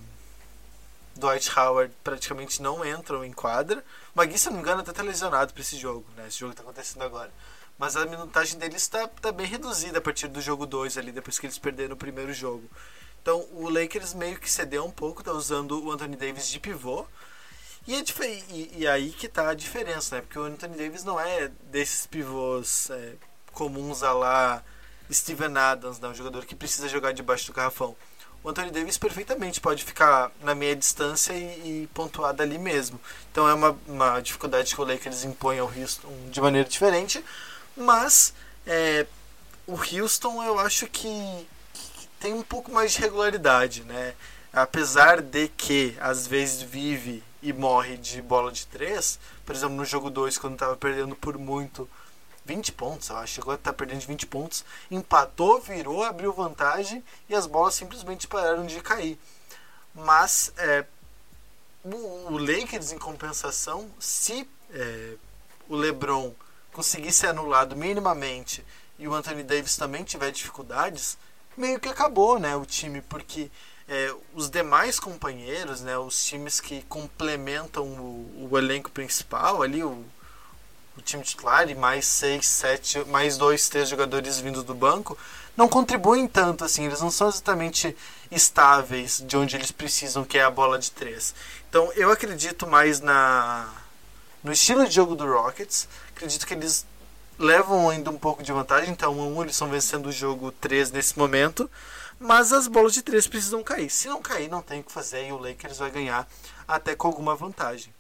[1.17, 3.85] Dwight Howard praticamente não entram em quadra.
[4.15, 6.29] O Magui, se não me engano, até tá lesionado para esse jogo, né?
[6.29, 7.31] Esse jogo está acontecendo agora.
[7.79, 11.39] Mas a minutagem deles está tá bem reduzida a partir do jogo 2 ali, depois
[11.39, 12.69] que eles perderam o primeiro jogo.
[13.21, 17.07] Então o Lakers meio que cedeu um pouco, tá usando o Anthony Davis de pivô.
[17.87, 18.03] E, é
[18.51, 20.23] e, e aí que tá a diferença, né?
[20.23, 23.15] Porque o Anthony Davis não é desses pivôs é,
[23.53, 24.65] comuns a lá
[25.13, 26.09] Steven Adams, né?
[26.09, 27.95] um jogador que precisa jogar debaixo do garrafão
[28.45, 33.01] o Anthony Davis perfeitamente pode ficar na meia distância e, e pontuar dali mesmo.
[33.33, 37.25] Então é uma, uma dificuldade que o Lakers impõe ao Houston de maneira diferente,
[37.77, 38.35] mas
[38.67, 39.07] é,
[39.67, 44.15] o Houston eu acho que, que tem um pouco mais de regularidade, né?
[44.53, 49.85] Apesar de que às vezes vive e morre de bola de três, por exemplo no
[49.85, 51.89] jogo 2 quando estava perdendo por muito
[52.45, 53.35] 20 pontos, eu acho.
[53.35, 54.65] Chegou a estar tá perdendo de 20 pontos.
[54.91, 59.19] Empatou, virou, abriu vantagem e as bolas simplesmente pararam de cair.
[59.95, 60.85] Mas é,
[61.83, 65.15] o, o Lakers, em compensação, se é,
[65.69, 66.35] o LeBron
[66.75, 68.65] conseguir ser anulado minimamente
[68.99, 71.17] e o Anthony Davis também tiver dificuldades,
[71.57, 73.51] meio que acabou né, o time, porque
[73.89, 80.05] é, os demais companheiros, né, os times que complementam o, o elenco principal ali, o,
[80.97, 85.17] o time titular e mais seis, sete, mais dois, três jogadores vindos do banco,
[85.57, 87.97] não contribuem tanto assim, eles não são exatamente
[88.31, 91.35] estáveis de onde eles precisam, que é a bola de três.
[91.69, 93.73] Então eu acredito mais na
[94.45, 96.87] no estilo de jogo do Rockets, acredito que eles
[97.39, 100.93] levam ainda um pouco de vantagem, então 1 um, eles estão vencendo o jogo 3
[100.93, 101.69] nesse momento,
[102.21, 103.91] mas as bolas de três precisam cair.
[103.91, 106.29] Se não cair, não tem o que fazer e o Lakers vai ganhar
[106.69, 107.93] até com alguma vantagem.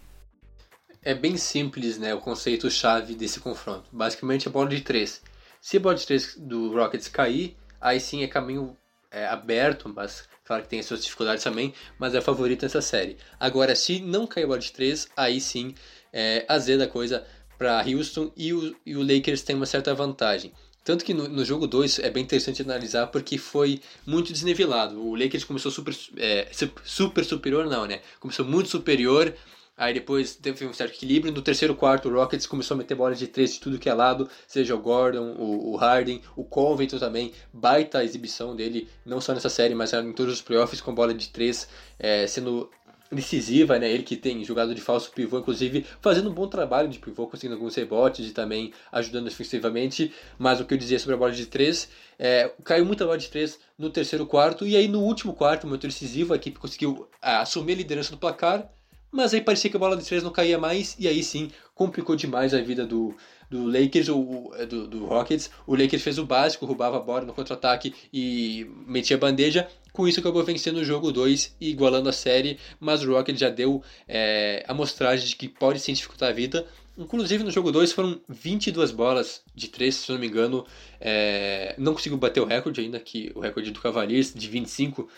[1.02, 3.84] É bem simples, né, o conceito chave desse confronto.
[3.90, 5.22] Basicamente a bola de três.
[5.60, 8.76] Se a bola de três do Rockets cair, aí sim é caminho
[9.10, 12.82] é, aberto, mas claro que tem as suas dificuldades também, mas é a favorita nessa
[12.82, 13.16] série.
[13.40, 15.74] Agora, se não cair a bola de três, aí sim
[16.14, 17.26] é, azeda a coisa
[17.58, 20.52] para Houston e o, e o Lakers tem uma certa vantagem.
[20.84, 25.02] Tanto que no, no jogo 2 é bem interessante analisar porque foi muito desnivelado.
[25.02, 26.46] O Lakers começou super, é,
[26.84, 28.00] super superior, não, né?
[28.20, 29.34] Começou muito superior,
[29.78, 31.32] aí depois teve um certo equilíbrio.
[31.32, 33.94] No terceiro quarto, o Rockets começou a meter bola de três de tudo que é
[33.94, 37.32] lado, seja o Gordon, o, o Harden, o Covington também.
[37.50, 41.14] Baita a exibição dele, não só nessa série, mas em todos os playoffs com bola
[41.14, 41.66] de três,
[41.98, 42.70] é, sendo
[43.14, 43.90] decisiva, né?
[43.90, 47.54] Ele que tem jogado de falso pivô, inclusive fazendo um bom trabalho de pivô, conseguindo
[47.54, 50.12] alguns rebotes e também ajudando defensivamente.
[50.38, 53.28] Mas o que eu dizia sobre a bola de três, é, caiu muita bola de
[53.28, 57.36] três no terceiro quarto e aí no último quarto, muito decisivo, a equipe conseguiu é,
[57.36, 58.70] assumir a liderança do placar.
[59.14, 62.16] Mas aí parecia que a bola de três não caía mais e aí sim complicou
[62.16, 63.14] demais a vida do,
[63.48, 65.52] do Lakers ou do, do Rockets.
[65.68, 69.68] O Lakers fez o básico, roubava a bola no contra-ataque e metia bandeja.
[69.92, 73.50] Com isso acabou vencendo o jogo 2 e igualando a série, mas o Rockets já
[73.50, 76.66] deu é, amostragem de que pode sim dificultar a vida.
[76.98, 80.66] Inclusive no jogo 2 foram 22 bolas de 3, se não me engano.
[81.00, 85.08] É, não conseguiu bater o recorde ainda, que o recorde do Cavaliers de 25.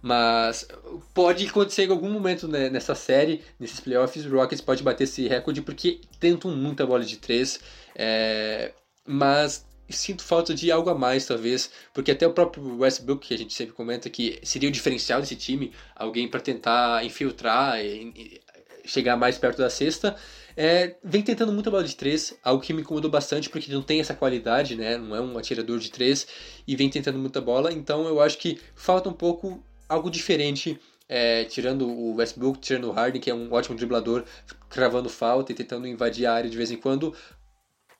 [0.00, 0.66] Mas
[1.12, 5.26] pode acontecer em algum momento né, nessa série, nesses playoffs, o Rockets pode bater esse
[5.26, 7.60] recorde porque tentam muita bola de 3.
[7.96, 8.72] É,
[9.04, 13.38] mas sinto falta de algo a mais, talvez, porque até o próprio Westbrook, que a
[13.38, 18.40] gente sempre comenta que seria o diferencial desse time, alguém para tentar infiltrar e, e,
[18.84, 20.16] chegar mais perto da cesta,
[20.56, 24.00] é, vem tentando muita bola de três, algo que me incomodou bastante porque não tem
[24.00, 24.96] essa qualidade, né?
[24.96, 26.26] Não é um atirador de três
[26.66, 31.44] e vem tentando muita bola, então eu acho que falta um pouco algo diferente é,
[31.44, 34.24] tirando o Westbrook, tirando o Harden, que é um ótimo driblador,
[34.68, 37.14] cravando falta e tentando invadir a área de vez em quando,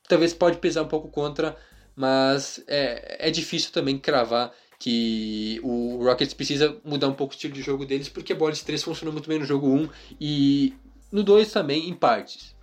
[0.07, 1.57] talvez pode pesar um pouco contra
[1.99, 7.53] mas é, é difícil também cravar que o Rockets precisa mudar um pouco o estilo
[7.53, 10.73] de jogo deles, porque a bola de 3 funciona muito bem no jogo 1 e
[11.11, 12.55] no 2 também, em partes.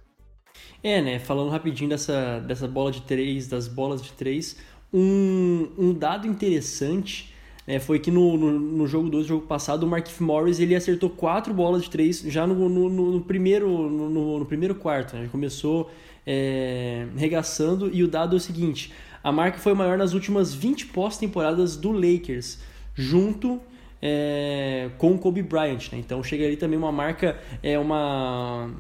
[0.83, 1.19] É, né?
[1.19, 4.57] Falando rapidinho dessa, dessa bola de 3, das bolas de 3,
[4.91, 7.36] um, um dado interessante
[7.67, 11.11] né, foi que no, no, no jogo 2, jogo passado, o Markif Morris ele acertou
[11.11, 15.15] 4 bolas de 3 já no, no, no primeiro, no, primeiro quarto.
[15.15, 15.23] Né?
[15.23, 15.91] Ele começou
[16.25, 20.87] é, regaçando e o dado é o seguinte: a marca foi maior nas últimas 20
[20.87, 22.61] pós-temporadas do Lakers,
[22.95, 23.61] junto
[24.01, 25.91] é, com o Kobe Bryant.
[25.91, 25.99] Né?
[25.99, 28.71] Então chega ali também uma marca, é uma,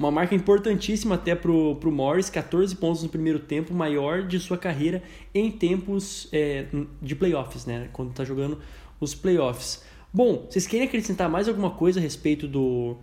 [0.00, 4.58] uma marca importantíssima até pro, pro Morris, 14 pontos no primeiro tempo, maior de sua
[4.58, 6.66] carreira em tempos é,
[7.00, 7.88] de playoffs, né?
[7.92, 8.60] quando está jogando
[8.98, 9.84] os playoffs.
[10.12, 12.96] Bom, vocês querem acrescentar mais alguma coisa a respeito do,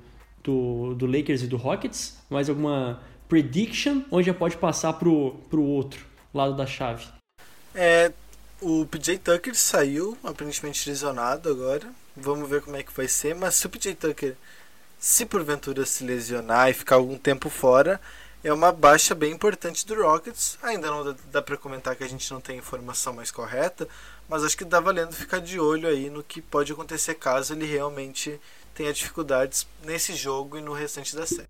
[0.43, 2.17] do, do Lakers e do Rockets?
[2.29, 4.01] Mais alguma prediction?
[4.11, 6.05] Ou já pode passar pro, pro outro?
[6.37, 7.05] lado da chave.
[7.73, 8.11] É,
[8.61, 11.87] o PJ Tucker saiu, aparentemente lesionado agora.
[12.15, 13.35] Vamos ver como é que vai ser.
[13.35, 14.35] Mas se o PJ Tucker,
[14.99, 17.99] se porventura se lesionar e ficar algum tempo fora,
[18.43, 20.57] é uma baixa bem importante do Rockets.
[20.61, 23.87] Ainda não dá, para comentar que a gente não tem informação mais correta,
[24.29, 27.65] mas acho que dá valendo ficar de olho aí no que pode acontecer caso ele
[27.65, 28.39] realmente
[28.73, 31.47] tenha dificuldades nesse jogo e no restante da série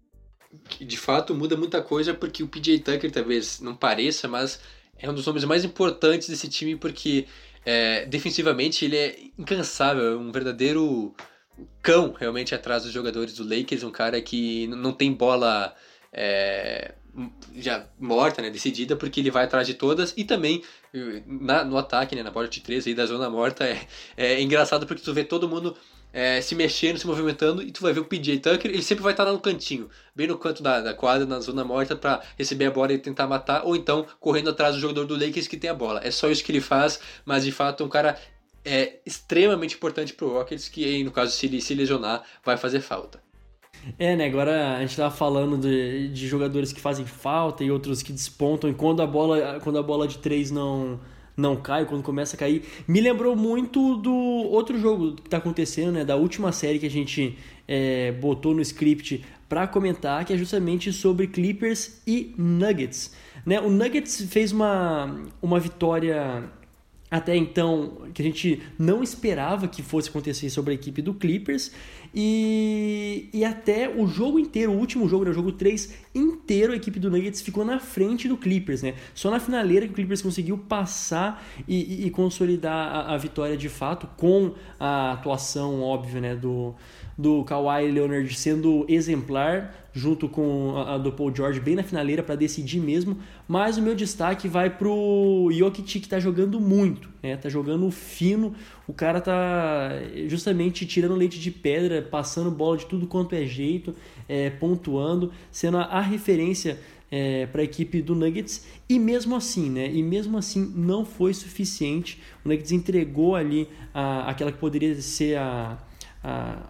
[0.80, 4.60] de fato muda muita coisa porque o PJ Tucker talvez não pareça, mas
[4.98, 7.28] é um dos nomes mais importantes desse time porque
[7.66, 11.14] é, defensivamente ele é incansável, é um verdadeiro
[11.82, 15.74] cão realmente atrás dos jogadores do Lakers, um cara que não tem bola
[16.12, 16.94] é,
[17.56, 20.64] já morta, né, decidida, porque ele vai atrás de todas e também
[21.26, 24.86] na, no ataque, né, na bola de três aí da zona morta é, é engraçado
[24.86, 25.76] porque tu vê todo mundo
[26.14, 29.14] é, se mexendo, se movimentando, e tu vai ver o PJ Tucker, ele sempre vai
[29.14, 32.66] estar lá no cantinho, bem no canto da, da quadra, na zona morta, para receber
[32.66, 35.70] a bola e tentar matar, ou então correndo atrás do jogador do Lakers que tem
[35.70, 36.02] a bola.
[36.04, 38.18] É só isso que ele faz, mas de fato é um cara
[38.68, 43.24] é, extremamente importante pro Rockets, que no caso se ele se lesionar, vai fazer falta.
[43.98, 44.26] É, né?
[44.26, 48.70] Agora a gente tava falando de, de jogadores que fazem falta e outros que despontam,
[48.70, 51.00] e quando a bola, quando a bola de três não
[51.36, 52.64] não cai, quando começa a cair.
[52.88, 56.04] Me lembrou muito do outro jogo que está acontecendo, né?
[56.04, 57.38] Da última série que a gente
[57.68, 63.14] é, botou no script para comentar, que é justamente sobre Clippers e Nuggets.
[63.46, 63.62] Né?
[63.62, 66.44] O Nuggets fez uma, uma vitória
[67.10, 71.72] até então que a gente não esperava que fosse acontecer sobre a equipe do Clippers
[72.14, 76.76] e, e até o jogo inteiro, o último jogo, né, o jogo 3 inteiro, a
[76.76, 78.96] equipe do Nuggets ficou na frente do Clippers, né?
[79.14, 83.56] Só na finaleira que o Clippers conseguiu passar e, e, e consolidar a, a, vitória
[83.56, 86.74] de fato com a atuação óbvia, né, do,
[87.18, 92.36] do Kawhi Leonard sendo exemplar, junto com a, do Paul George bem na finaleira para
[92.36, 93.18] decidir mesmo.
[93.48, 97.38] Mas o meu destaque vai pro Jokic que tá jogando muito, né?
[97.38, 98.56] Tá jogando fino.
[98.88, 99.90] O cara tá
[100.28, 103.96] justamente tirando leite de pedra, passando bola de tudo quanto é jeito,
[104.28, 106.80] é, pontuando, sendo a, a referência
[107.12, 109.90] é, para a equipe do Nuggets e mesmo assim, né?
[109.92, 112.22] E mesmo assim não foi suficiente.
[112.44, 115.78] O Nuggets entregou ali a, aquela que poderia ser a,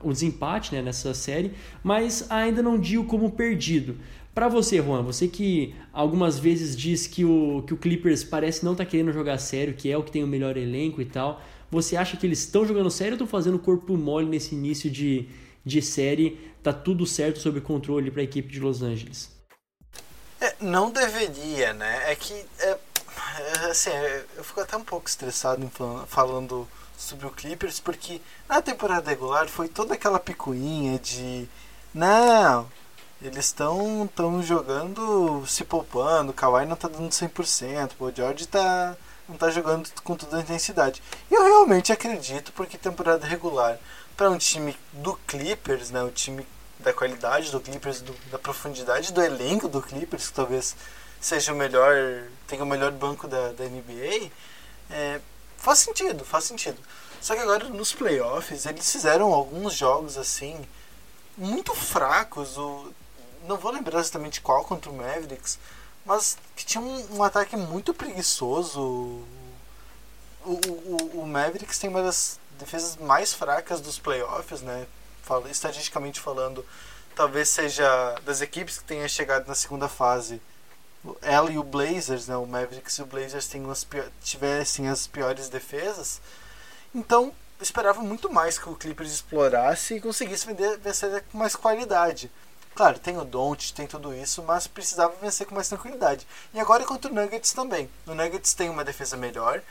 [0.03, 1.53] o desempate né, nessa série,
[1.83, 3.97] mas ainda não digo como perdido.
[4.33, 8.73] Para você, Juan, você que algumas vezes diz que o, que o Clippers parece não
[8.73, 11.41] estar tá querendo jogar sério, que é o que tem o melhor elenco e tal,
[11.71, 15.27] você acha que eles estão jogando sério ou estão fazendo corpo mole nesse início de,
[15.65, 16.39] de série?
[16.61, 19.31] Tá tudo certo sob controle para a equipe de Los Angeles?
[20.39, 22.11] É, não deveria, né?
[22.11, 22.77] É que, é,
[23.39, 23.89] é assim,
[24.35, 25.67] eu fico até um pouco estressado
[26.07, 26.67] falando
[26.97, 28.19] sobre o Clippers, porque
[28.49, 31.47] na temporada regular foi toda aquela picuinha de
[31.93, 32.67] não,
[33.21, 38.97] eles estão tão jogando se poupando, o Kawhi não tá dando 100%, o George tá,
[39.29, 41.01] não tá jogando com toda a intensidade.
[41.29, 43.77] Eu realmente acredito, porque temporada regular
[44.15, 46.45] para um time do Clippers, né, o time
[46.79, 50.75] da qualidade do Clippers, do, da profundidade do elenco do Clippers, que talvez
[51.21, 51.95] seja o melhor,
[52.47, 54.31] tenha o melhor banco da, da NBA,
[54.89, 55.19] é,
[55.57, 56.77] Faz sentido, faz sentido.
[57.21, 60.65] Só que agora nos playoffs eles fizeram alguns jogos assim
[61.37, 62.57] muito fracos.
[62.57, 62.93] O,
[63.45, 65.59] não vou lembrar exatamente qual contra o Mavericks,
[66.05, 68.79] mas que tinha um, um ataque muito preguiçoso.
[68.79, 69.25] O,
[70.45, 74.87] o, o, Mavericks tem uma das defesas mais fracas dos playoffs, né?
[75.51, 76.65] Estatisticamente falando,
[77.13, 80.41] talvez seja das equipes que tenha chegado na segunda fase
[81.21, 83.87] ela e o Blazers, né, o Mavericks e o Blazers as
[84.21, 86.21] tivessem as piores defesas.
[86.93, 92.31] Então, esperava muito mais que o Clippers explorasse e conseguisse vender, vencer com mais qualidade.
[92.75, 96.27] Claro, tem o Don't, tem tudo isso, mas precisava vencer com mais tranquilidade.
[96.53, 97.89] E agora contra o Nuggets também.
[98.05, 99.63] O Nuggets tem uma defesa melhor.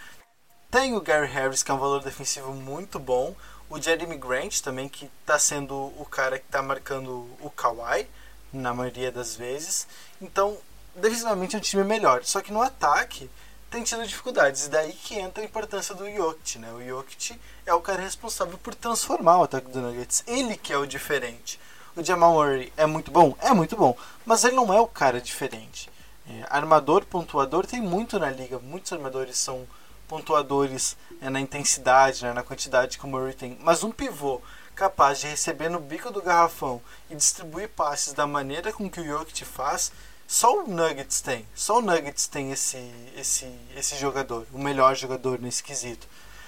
[0.71, 3.37] Tem o Gary Harris, que é um valor defensivo muito bom.
[3.71, 8.09] O Jeremy Grant também, que está sendo o cara que está marcando o Kawhi,
[8.53, 9.87] na maioria das vezes.
[10.21, 10.59] Então,
[10.97, 12.25] defensivamente é um time melhor.
[12.25, 13.31] Só que no ataque
[13.71, 14.67] tem tido dificuldades.
[14.67, 16.73] E daí que entra a importância do Jokic, né?
[16.73, 20.25] O Jokic é o cara responsável por transformar o ataque do Nuggets.
[20.27, 21.61] Ele que é o diferente.
[21.95, 23.37] O Jamal Murray é muito bom?
[23.41, 23.97] É muito bom.
[24.25, 25.89] Mas ele não é o cara diferente.
[26.29, 28.59] É, armador, pontuador, tem muito na liga.
[28.59, 29.67] Muitos armadores são
[30.09, 33.57] pontuadores é, na intensidade, né, na quantidade que o Murray tem.
[33.61, 34.41] Mas um pivô
[34.75, 39.05] capaz de receber no bico do garrafão e distribuir passes da maneira com que o
[39.05, 39.91] Jokic faz,
[40.27, 41.47] só o Nuggets tem.
[41.55, 42.79] Só o Nuggets tem esse,
[43.17, 43.47] esse,
[43.77, 46.07] esse jogador, o melhor jogador nesse quesito.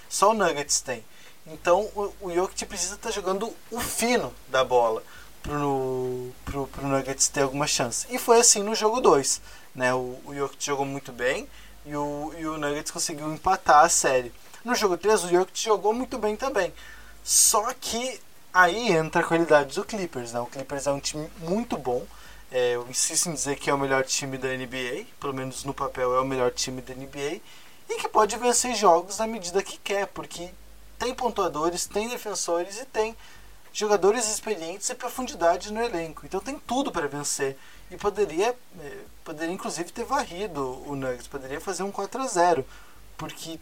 [0.09, 1.05] Só o Nuggets tem.
[1.47, 5.03] Então o, o Jokic precisa estar tá jogando o fino da bola
[5.43, 8.07] pro, pro, pro Nuggets ter alguma chance.
[8.11, 9.41] E foi assim no jogo 2.
[9.75, 9.95] Né?
[9.95, 11.49] O, o Jokic jogou muito bem
[11.87, 14.33] e o, e o Nuggets conseguiu empatar a série.
[14.65, 16.75] No jogo 3 o Jokic jogou muito bem também.
[17.23, 18.21] Só que
[18.53, 20.33] aí entra a qualidade do Clippers.
[20.33, 20.41] Né?
[20.41, 22.05] O Clippers é um time muito bom
[22.51, 25.75] é, eu insisto em dizer que é o melhor time da NBA, pelo menos no
[25.75, 27.41] papel é o melhor time da NBA,
[27.89, 30.51] e que pode vencer jogos na medida que quer, porque
[30.99, 33.17] tem pontuadores, tem defensores e tem
[33.73, 36.27] jogadores experientes e profundidade no elenco.
[36.27, 37.57] Então tem tudo para vencer.
[37.91, 42.67] E poderia, é, poderia inclusive ter varrido o Nuggets, poderia fazer um 4 a 0
[43.17, 43.59] porque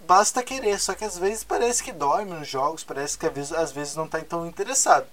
[0.00, 3.52] basta querer, só que às vezes parece que dorme nos jogos, parece que às vezes,
[3.52, 5.06] às vezes não está tão interessado.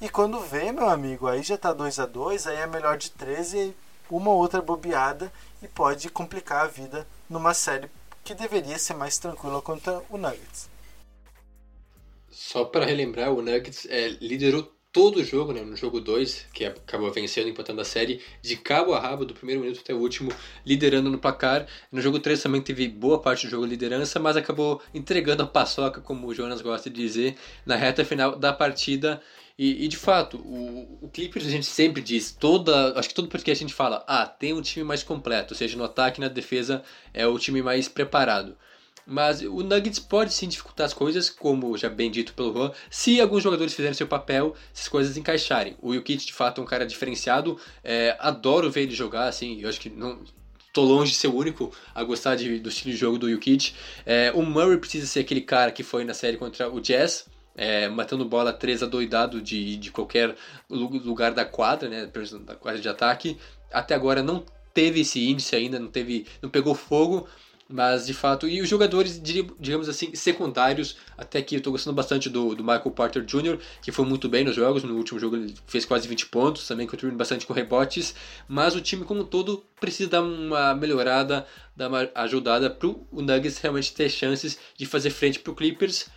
[0.00, 3.10] E quando vê, meu amigo, aí já tá 2 a 2 aí é melhor de
[3.10, 3.74] 13
[4.08, 5.32] uma outra bobeada
[5.62, 7.90] e pode complicar a vida numa série
[8.24, 10.70] que deveria ser mais tranquila contra o Nuggets.
[12.30, 16.64] Só para relembrar, o Nuggets é, liderou todo o jogo, né, no jogo 2, que
[16.64, 20.32] acabou vencendo, empatando a série, de cabo a rabo, do primeiro minuto até o último,
[20.64, 21.66] liderando no placar.
[21.90, 26.00] No jogo 3 também teve boa parte do jogo liderança, mas acabou entregando a paçoca,
[26.00, 27.36] como o Jonas gosta de dizer,
[27.66, 29.22] na reta final da partida.
[29.58, 33.28] E, e de fato, o, o Clippers a gente sempre diz, toda, acho que todo
[33.28, 36.28] podcast a gente fala, ah, tem um time mais completo, seja no ataque e na
[36.28, 36.82] defesa
[37.12, 38.56] é o time mais preparado.
[39.04, 43.20] Mas o Nuggets pode sim dificultar as coisas, como já bem dito pelo Juan, se
[43.20, 45.76] alguns jogadores fizerem seu papel, se as coisas encaixarem.
[45.80, 47.58] O Jokic, de fato, é um cara diferenciado.
[47.82, 50.22] É, adoro ver ele jogar, assim, eu acho que não,
[50.74, 53.72] tô longe de ser o único a gostar de, do estilo de jogo do Jokic.
[54.04, 57.24] É, o Murray precisa ser aquele cara que foi na série contra o Jazz,
[57.58, 60.36] é, matando bola 3 adoidado de, de qualquer
[60.70, 62.08] lugar da quadra, né,
[62.46, 63.36] da quadra de ataque.
[63.72, 67.26] Até agora não teve esse índice ainda, não teve, não pegou fogo,
[67.68, 72.30] mas de fato, e os jogadores, digamos assim, secundários, até que eu estou gostando bastante
[72.30, 74.84] do, do Michael Porter Jr., que foi muito bem nos jogos.
[74.84, 78.14] No último jogo ele fez quase 20 pontos, também contribuindo bastante com rebotes.
[78.46, 81.44] Mas o time como um todo precisa dar uma melhorada,
[81.76, 86.08] dar uma ajudada para o Nuggets realmente ter chances de fazer frente para o Clippers.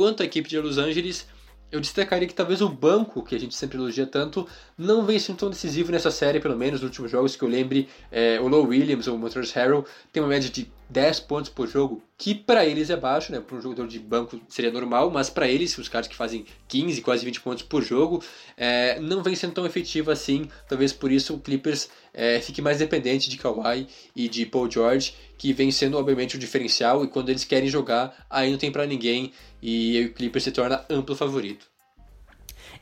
[0.00, 1.26] Quanto à equipe de Los Angeles,
[1.70, 4.48] eu destacaria que talvez o banco, que a gente sempre elogia tanto,
[4.78, 7.86] não vem sendo tão decisivo nessa série, pelo menos nos últimos jogos que eu lembre.
[8.10, 11.68] É, o Low Williams ou o Montrezl Harrell tem uma média de 10 pontos por
[11.68, 13.40] jogo, que para eles é baixo, né?
[13.40, 17.00] Para um jogador de banco seria normal, mas para eles, os caras que fazem 15,
[17.00, 18.22] quase 20 pontos por jogo,
[18.56, 20.48] é, não vem sendo tão efetivo assim.
[20.68, 25.14] Talvez por isso o Clippers é, fique mais dependente de Kawhi e de Paul George,
[25.38, 27.04] que vem sendo obviamente o diferencial.
[27.04, 29.32] E quando eles querem jogar, aí não tem para ninguém
[29.62, 31.70] e o Clippers se torna amplo favorito.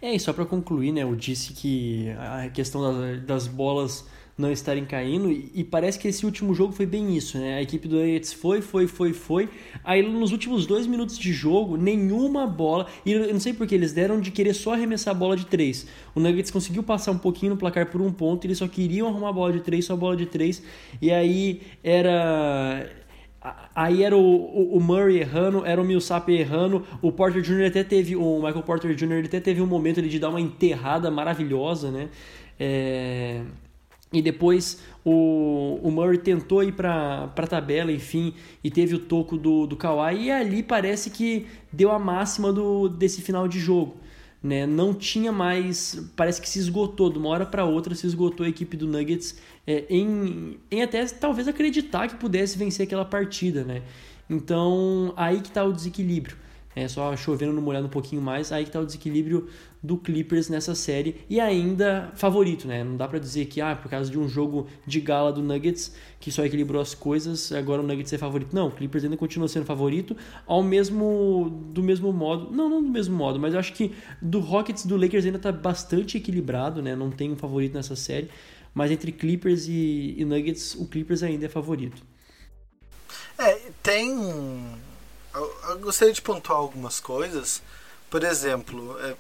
[0.01, 1.03] É, e só para concluir, né?
[1.03, 4.07] Eu disse que a questão das, das bolas
[4.39, 5.33] não estarem caindo.
[5.33, 7.57] E, parece que esse último jogo foi bem isso, né?
[7.57, 9.49] A equipe do Nuggets foi, foi, foi, foi.
[9.83, 12.87] Aí nos últimos dois minutos de jogo, nenhuma bola.
[13.05, 15.89] E eu não sei porque eles deram de querer só arremessar a bola de três.
[16.15, 19.31] O Nuggets conseguiu passar um pouquinho no placar por um ponto, eles só queriam arrumar
[19.31, 20.63] a bola de três, só bola de três.
[21.03, 22.89] E aí era.
[23.75, 27.69] Aí era o, o, Murray errando, era o Millsap errando, o Porter Jr.
[27.69, 29.25] até teve, o Michael Porter Jr.
[29.25, 32.09] até teve um momento ali de dar uma enterrada maravilhosa, né?
[32.59, 33.43] É...
[34.13, 38.33] E depois o, o Murray tentou ir para a tabela, enfim,
[38.65, 42.89] e teve o toco do, do Kawhi, e ali parece que deu a máxima do,
[42.89, 43.97] desse final de jogo.
[44.43, 44.67] Né?
[44.67, 46.11] Não tinha mais.
[46.17, 49.37] Parece que se esgotou, de uma hora para outra se esgotou a equipe do Nuggets
[49.67, 53.65] é, em, em até talvez acreditar que pudesse vencer aquela partida.
[53.65, 53.83] Né?
[54.31, 56.37] Então aí que está o desequilíbrio
[56.79, 59.49] é, só chovendo no molhado um pouquinho mais, aí que tá o desequilíbrio
[59.83, 62.85] do Clippers nessa série e ainda favorito, né?
[62.85, 65.93] Não dá para dizer que ah, por causa de um jogo de gala do Nuggets
[66.21, 68.55] que só equilibrou as coisas, agora o Nuggets é favorito.
[68.55, 70.17] Não, o Clippers ainda continua sendo favorito
[70.47, 74.39] ao mesmo do mesmo modo, não, não do mesmo modo, mas eu acho que do
[74.39, 76.95] Rockets do Lakers ainda tá bastante equilibrado, né?
[76.95, 78.29] Não tem um favorito nessa série,
[78.73, 82.03] mas entre Clippers e, e Nuggets, o Clippers ainda é favorito.
[83.37, 84.17] É, tem
[85.39, 87.63] eu, gostaria de pontuar algumas coisas.
[88.11, 89.15] Por exemplo, é,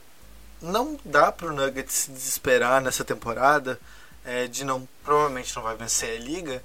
[0.60, 3.78] não dá para o Nuggets se desesperar nessa temporada
[4.24, 6.62] é, de não provavelmente não vai vencer a liga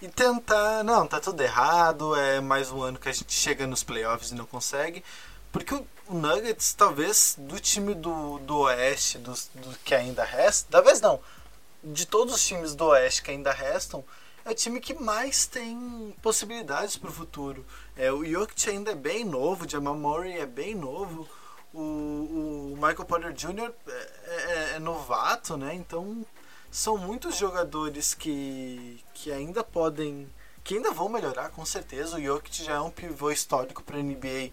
[0.00, 3.84] e tentar não tá tudo errado é mais um ano que a gente chega nos
[3.84, 5.04] playoffs e não consegue
[5.52, 10.66] porque o, o Nuggets talvez do time do, do Oeste do, do que ainda resta
[10.70, 11.20] talvez não
[11.82, 14.04] de todos os times do Oeste que ainda restam
[14.44, 17.64] é o time que mais tem possibilidades para o futuro.
[17.96, 21.26] É, o Jokic ainda é bem novo, o Jamal Murray é bem novo,
[21.72, 23.72] o, o Michael Porter Jr.
[23.86, 25.74] É, é, é, novato, né?
[25.74, 26.24] Então
[26.70, 30.28] são muitos jogadores que, que ainda podem,
[30.62, 32.16] que ainda vão melhorar, com certeza.
[32.16, 34.50] O Jokic já é um pivô histórico para a NBA.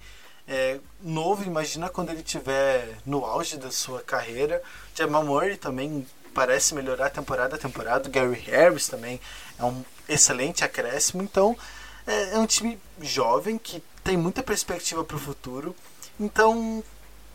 [0.48, 4.62] É, novo, imagina quando ele estiver no auge da sua carreira.
[4.96, 8.10] Jamal Murray também parece melhorar temporada a temporada.
[8.10, 9.20] Gary Harris também
[9.60, 11.22] é um excelente acréscimo.
[11.24, 11.58] Então,
[12.06, 15.76] é, é um time jovem que tem muita perspectiva para o futuro.
[16.20, 16.84] Então,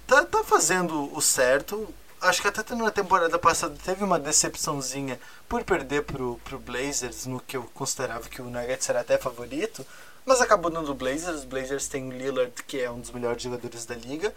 [0.06, 1.88] tá, tá fazendo o certo.
[2.20, 7.40] Acho que até na temporada passada teve uma decepçãozinha por perder pro, pro Blazers, no
[7.40, 9.86] que eu considerava que o Nuggets era até favorito.
[10.24, 11.44] Mas acabou dando o Blazers.
[11.44, 14.34] Blazers têm o Lillard, que é um dos melhores jogadores da liga.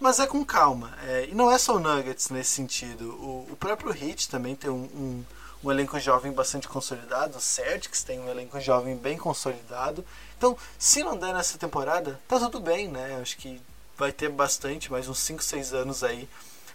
[0.00, 0.92] Mas é com calma.
[1.06, 3.10] É, e não é só o Nuggets nesse sentido.
[3.14, 5.24] O, o próprio Heat também tem um, um,
[5.62, 7.38] um, elenco jovem bastante consolidado.
[7.38, 10.04] O Celtics tem um elenco jovem bem consolidado.
[10.36, 13.18] Então, se não der nessa temporada, tá tudo bem, né?
[13.20, 13.60] Acho que
[13.96, 16.28] vai ter bastante, mais uns 5, 6 anos aí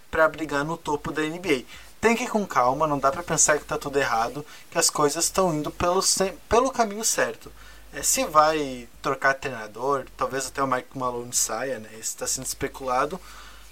[0.09, 1.63] para brigar no topo da NBA.
[2.01, 4.89] Tem que ir com calma, não dá para pensar que tá tudo errado, que as
[4.89, 6.01] coisas estão indo pelo,
[6.47, 7.51] pelo caminho certo.
[7.91, 11.89] É, se vai trocar treinador, talvez até o Mike Malone saia, né?
[11.93, 13.19] Isso está sendo especulado.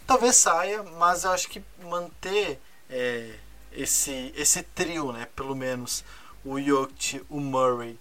[0.07, 2.59] talvez saia, mas eu acho que manter
[2.89, 3.36] é,
[3.72, 5.28] esse, esse trio, né?
[5.36, 6.03] Pelo menos
[6.43, 7.97] o Jokic, o Murray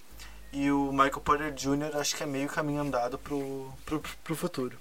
[0.53, 1.97] e o Michael Porter Jr.
[1.97, 4.79] acho que é meio caminho andado pro, pro, pro futuro.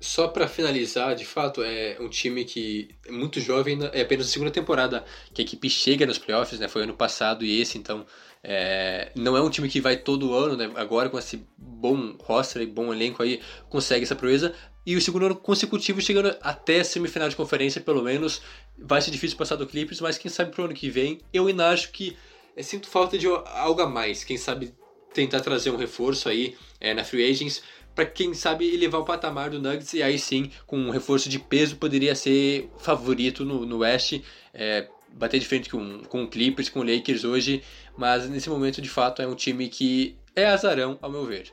[0.00, 4.30] Só para finalizar, de fato, é um time que é muito jovem, é apenas a
[4.30, 6.68] segunda temporada que a equipe chega nos playoffs, né?
[6.68, 8.04] Foi ano passado e esse, então
[8.48, 10.70] é, não é um time que vai todo ano, né?
[10.76, 14.54] Agora com esse bom roster e bom elenco aí, consegue essa proeza.
[14.86, 18.40] E o segundo ano consecutivo chegando até semifinal de conferência, pelo menos.
[18.78, 21.18] Vai ser difícil passar do Clippers, mas quem sabe pro ano que vem.
[21.32, 22.16] Eu ainda acho que
[22.56, 24.22] é, sinto falta de algo a mais.
[24.22, 24.72] Quem sabe
[25.12, 27.64] tentar trazer um reforço aí é, na Free Agents
[27.96, 31.40] para quem sabe elevar o patamar do Nuggets e aí sim, com um reforço de
[31.40, 34.20] peso, poderia ser favorito no, no West,
[34.54, 34.86] é,
[35.16, 37.62] bater de frente com, com o Clippers, com o Lakers hoje,
[37.96, 41.52] mas nesse momento de fato é um time que é azarão, ao meu ver.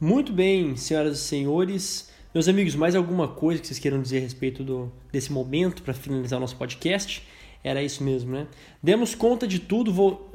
[0.00, 2.10] Muito bem, senhoras e senhores.
[2.34, 5.94] Meus amigos, mais alguma coisa que vocês queiram dizer a respeito do, desse momento para
[5.94, 7.26] finalizar o nosso podcast?
[7.64, 8.46] Era isso mesmo, né?
[8.82, 10.30] Demos conta de tudo, vou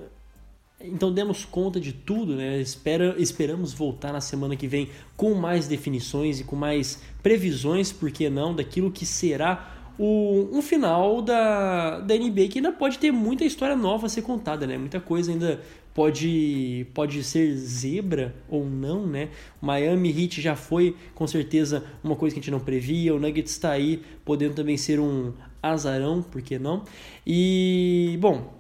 [0.84, 2.60] então demos conta de tudo, né?
[2.60, 8.12] Espera, esperamos voltar na semana que vem com mais definições e com mais previsões, por
[8.12, 13.12] que não, daquilo que será o, um final da, da NBA que ainda pode ter
[13.12, 14.76] muita história nova a ser contada, né?
[14.76, 15.62] Muita coisa ainda
[15.94, 19.30] pode, pode ser zebra ou não, né?
[19.62, 23.52] Miami Heat já foi com certeza uma coisa que a gente não previa, o Nuggets
[23.52, 26.84] está aí podendo também ser um azarão, por que não?
[27.26, 28.60] E, bom,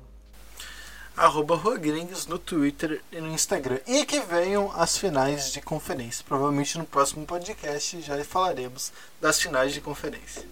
[1.16, 3.78] Arroba Rogrinhos no Twitter e no Instagram.
[3.86, 6.24] E que venham as finais de conferência.
[6.26, 10.42] Provavelmente no próximo podcast já falaremos das finais de conferência.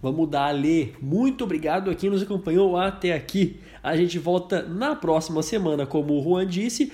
[0.00, 0.94] Vamos dar ali.
[1.00, 3.60] Muito obrigado a quem nos acompanhou até aqui.
[3.82, 6.92] A gente volta na próxima semana, como o Juan disse,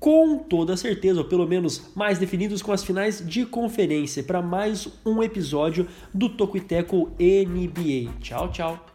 [0.00, 4.88] com toda certeza, ou pelo menos mais definidos com as finais de conferência, para mais
[5.06, 8.12] um episódio do Toco Teco NBA.
[8.20, 8.91] Tchau, tchau.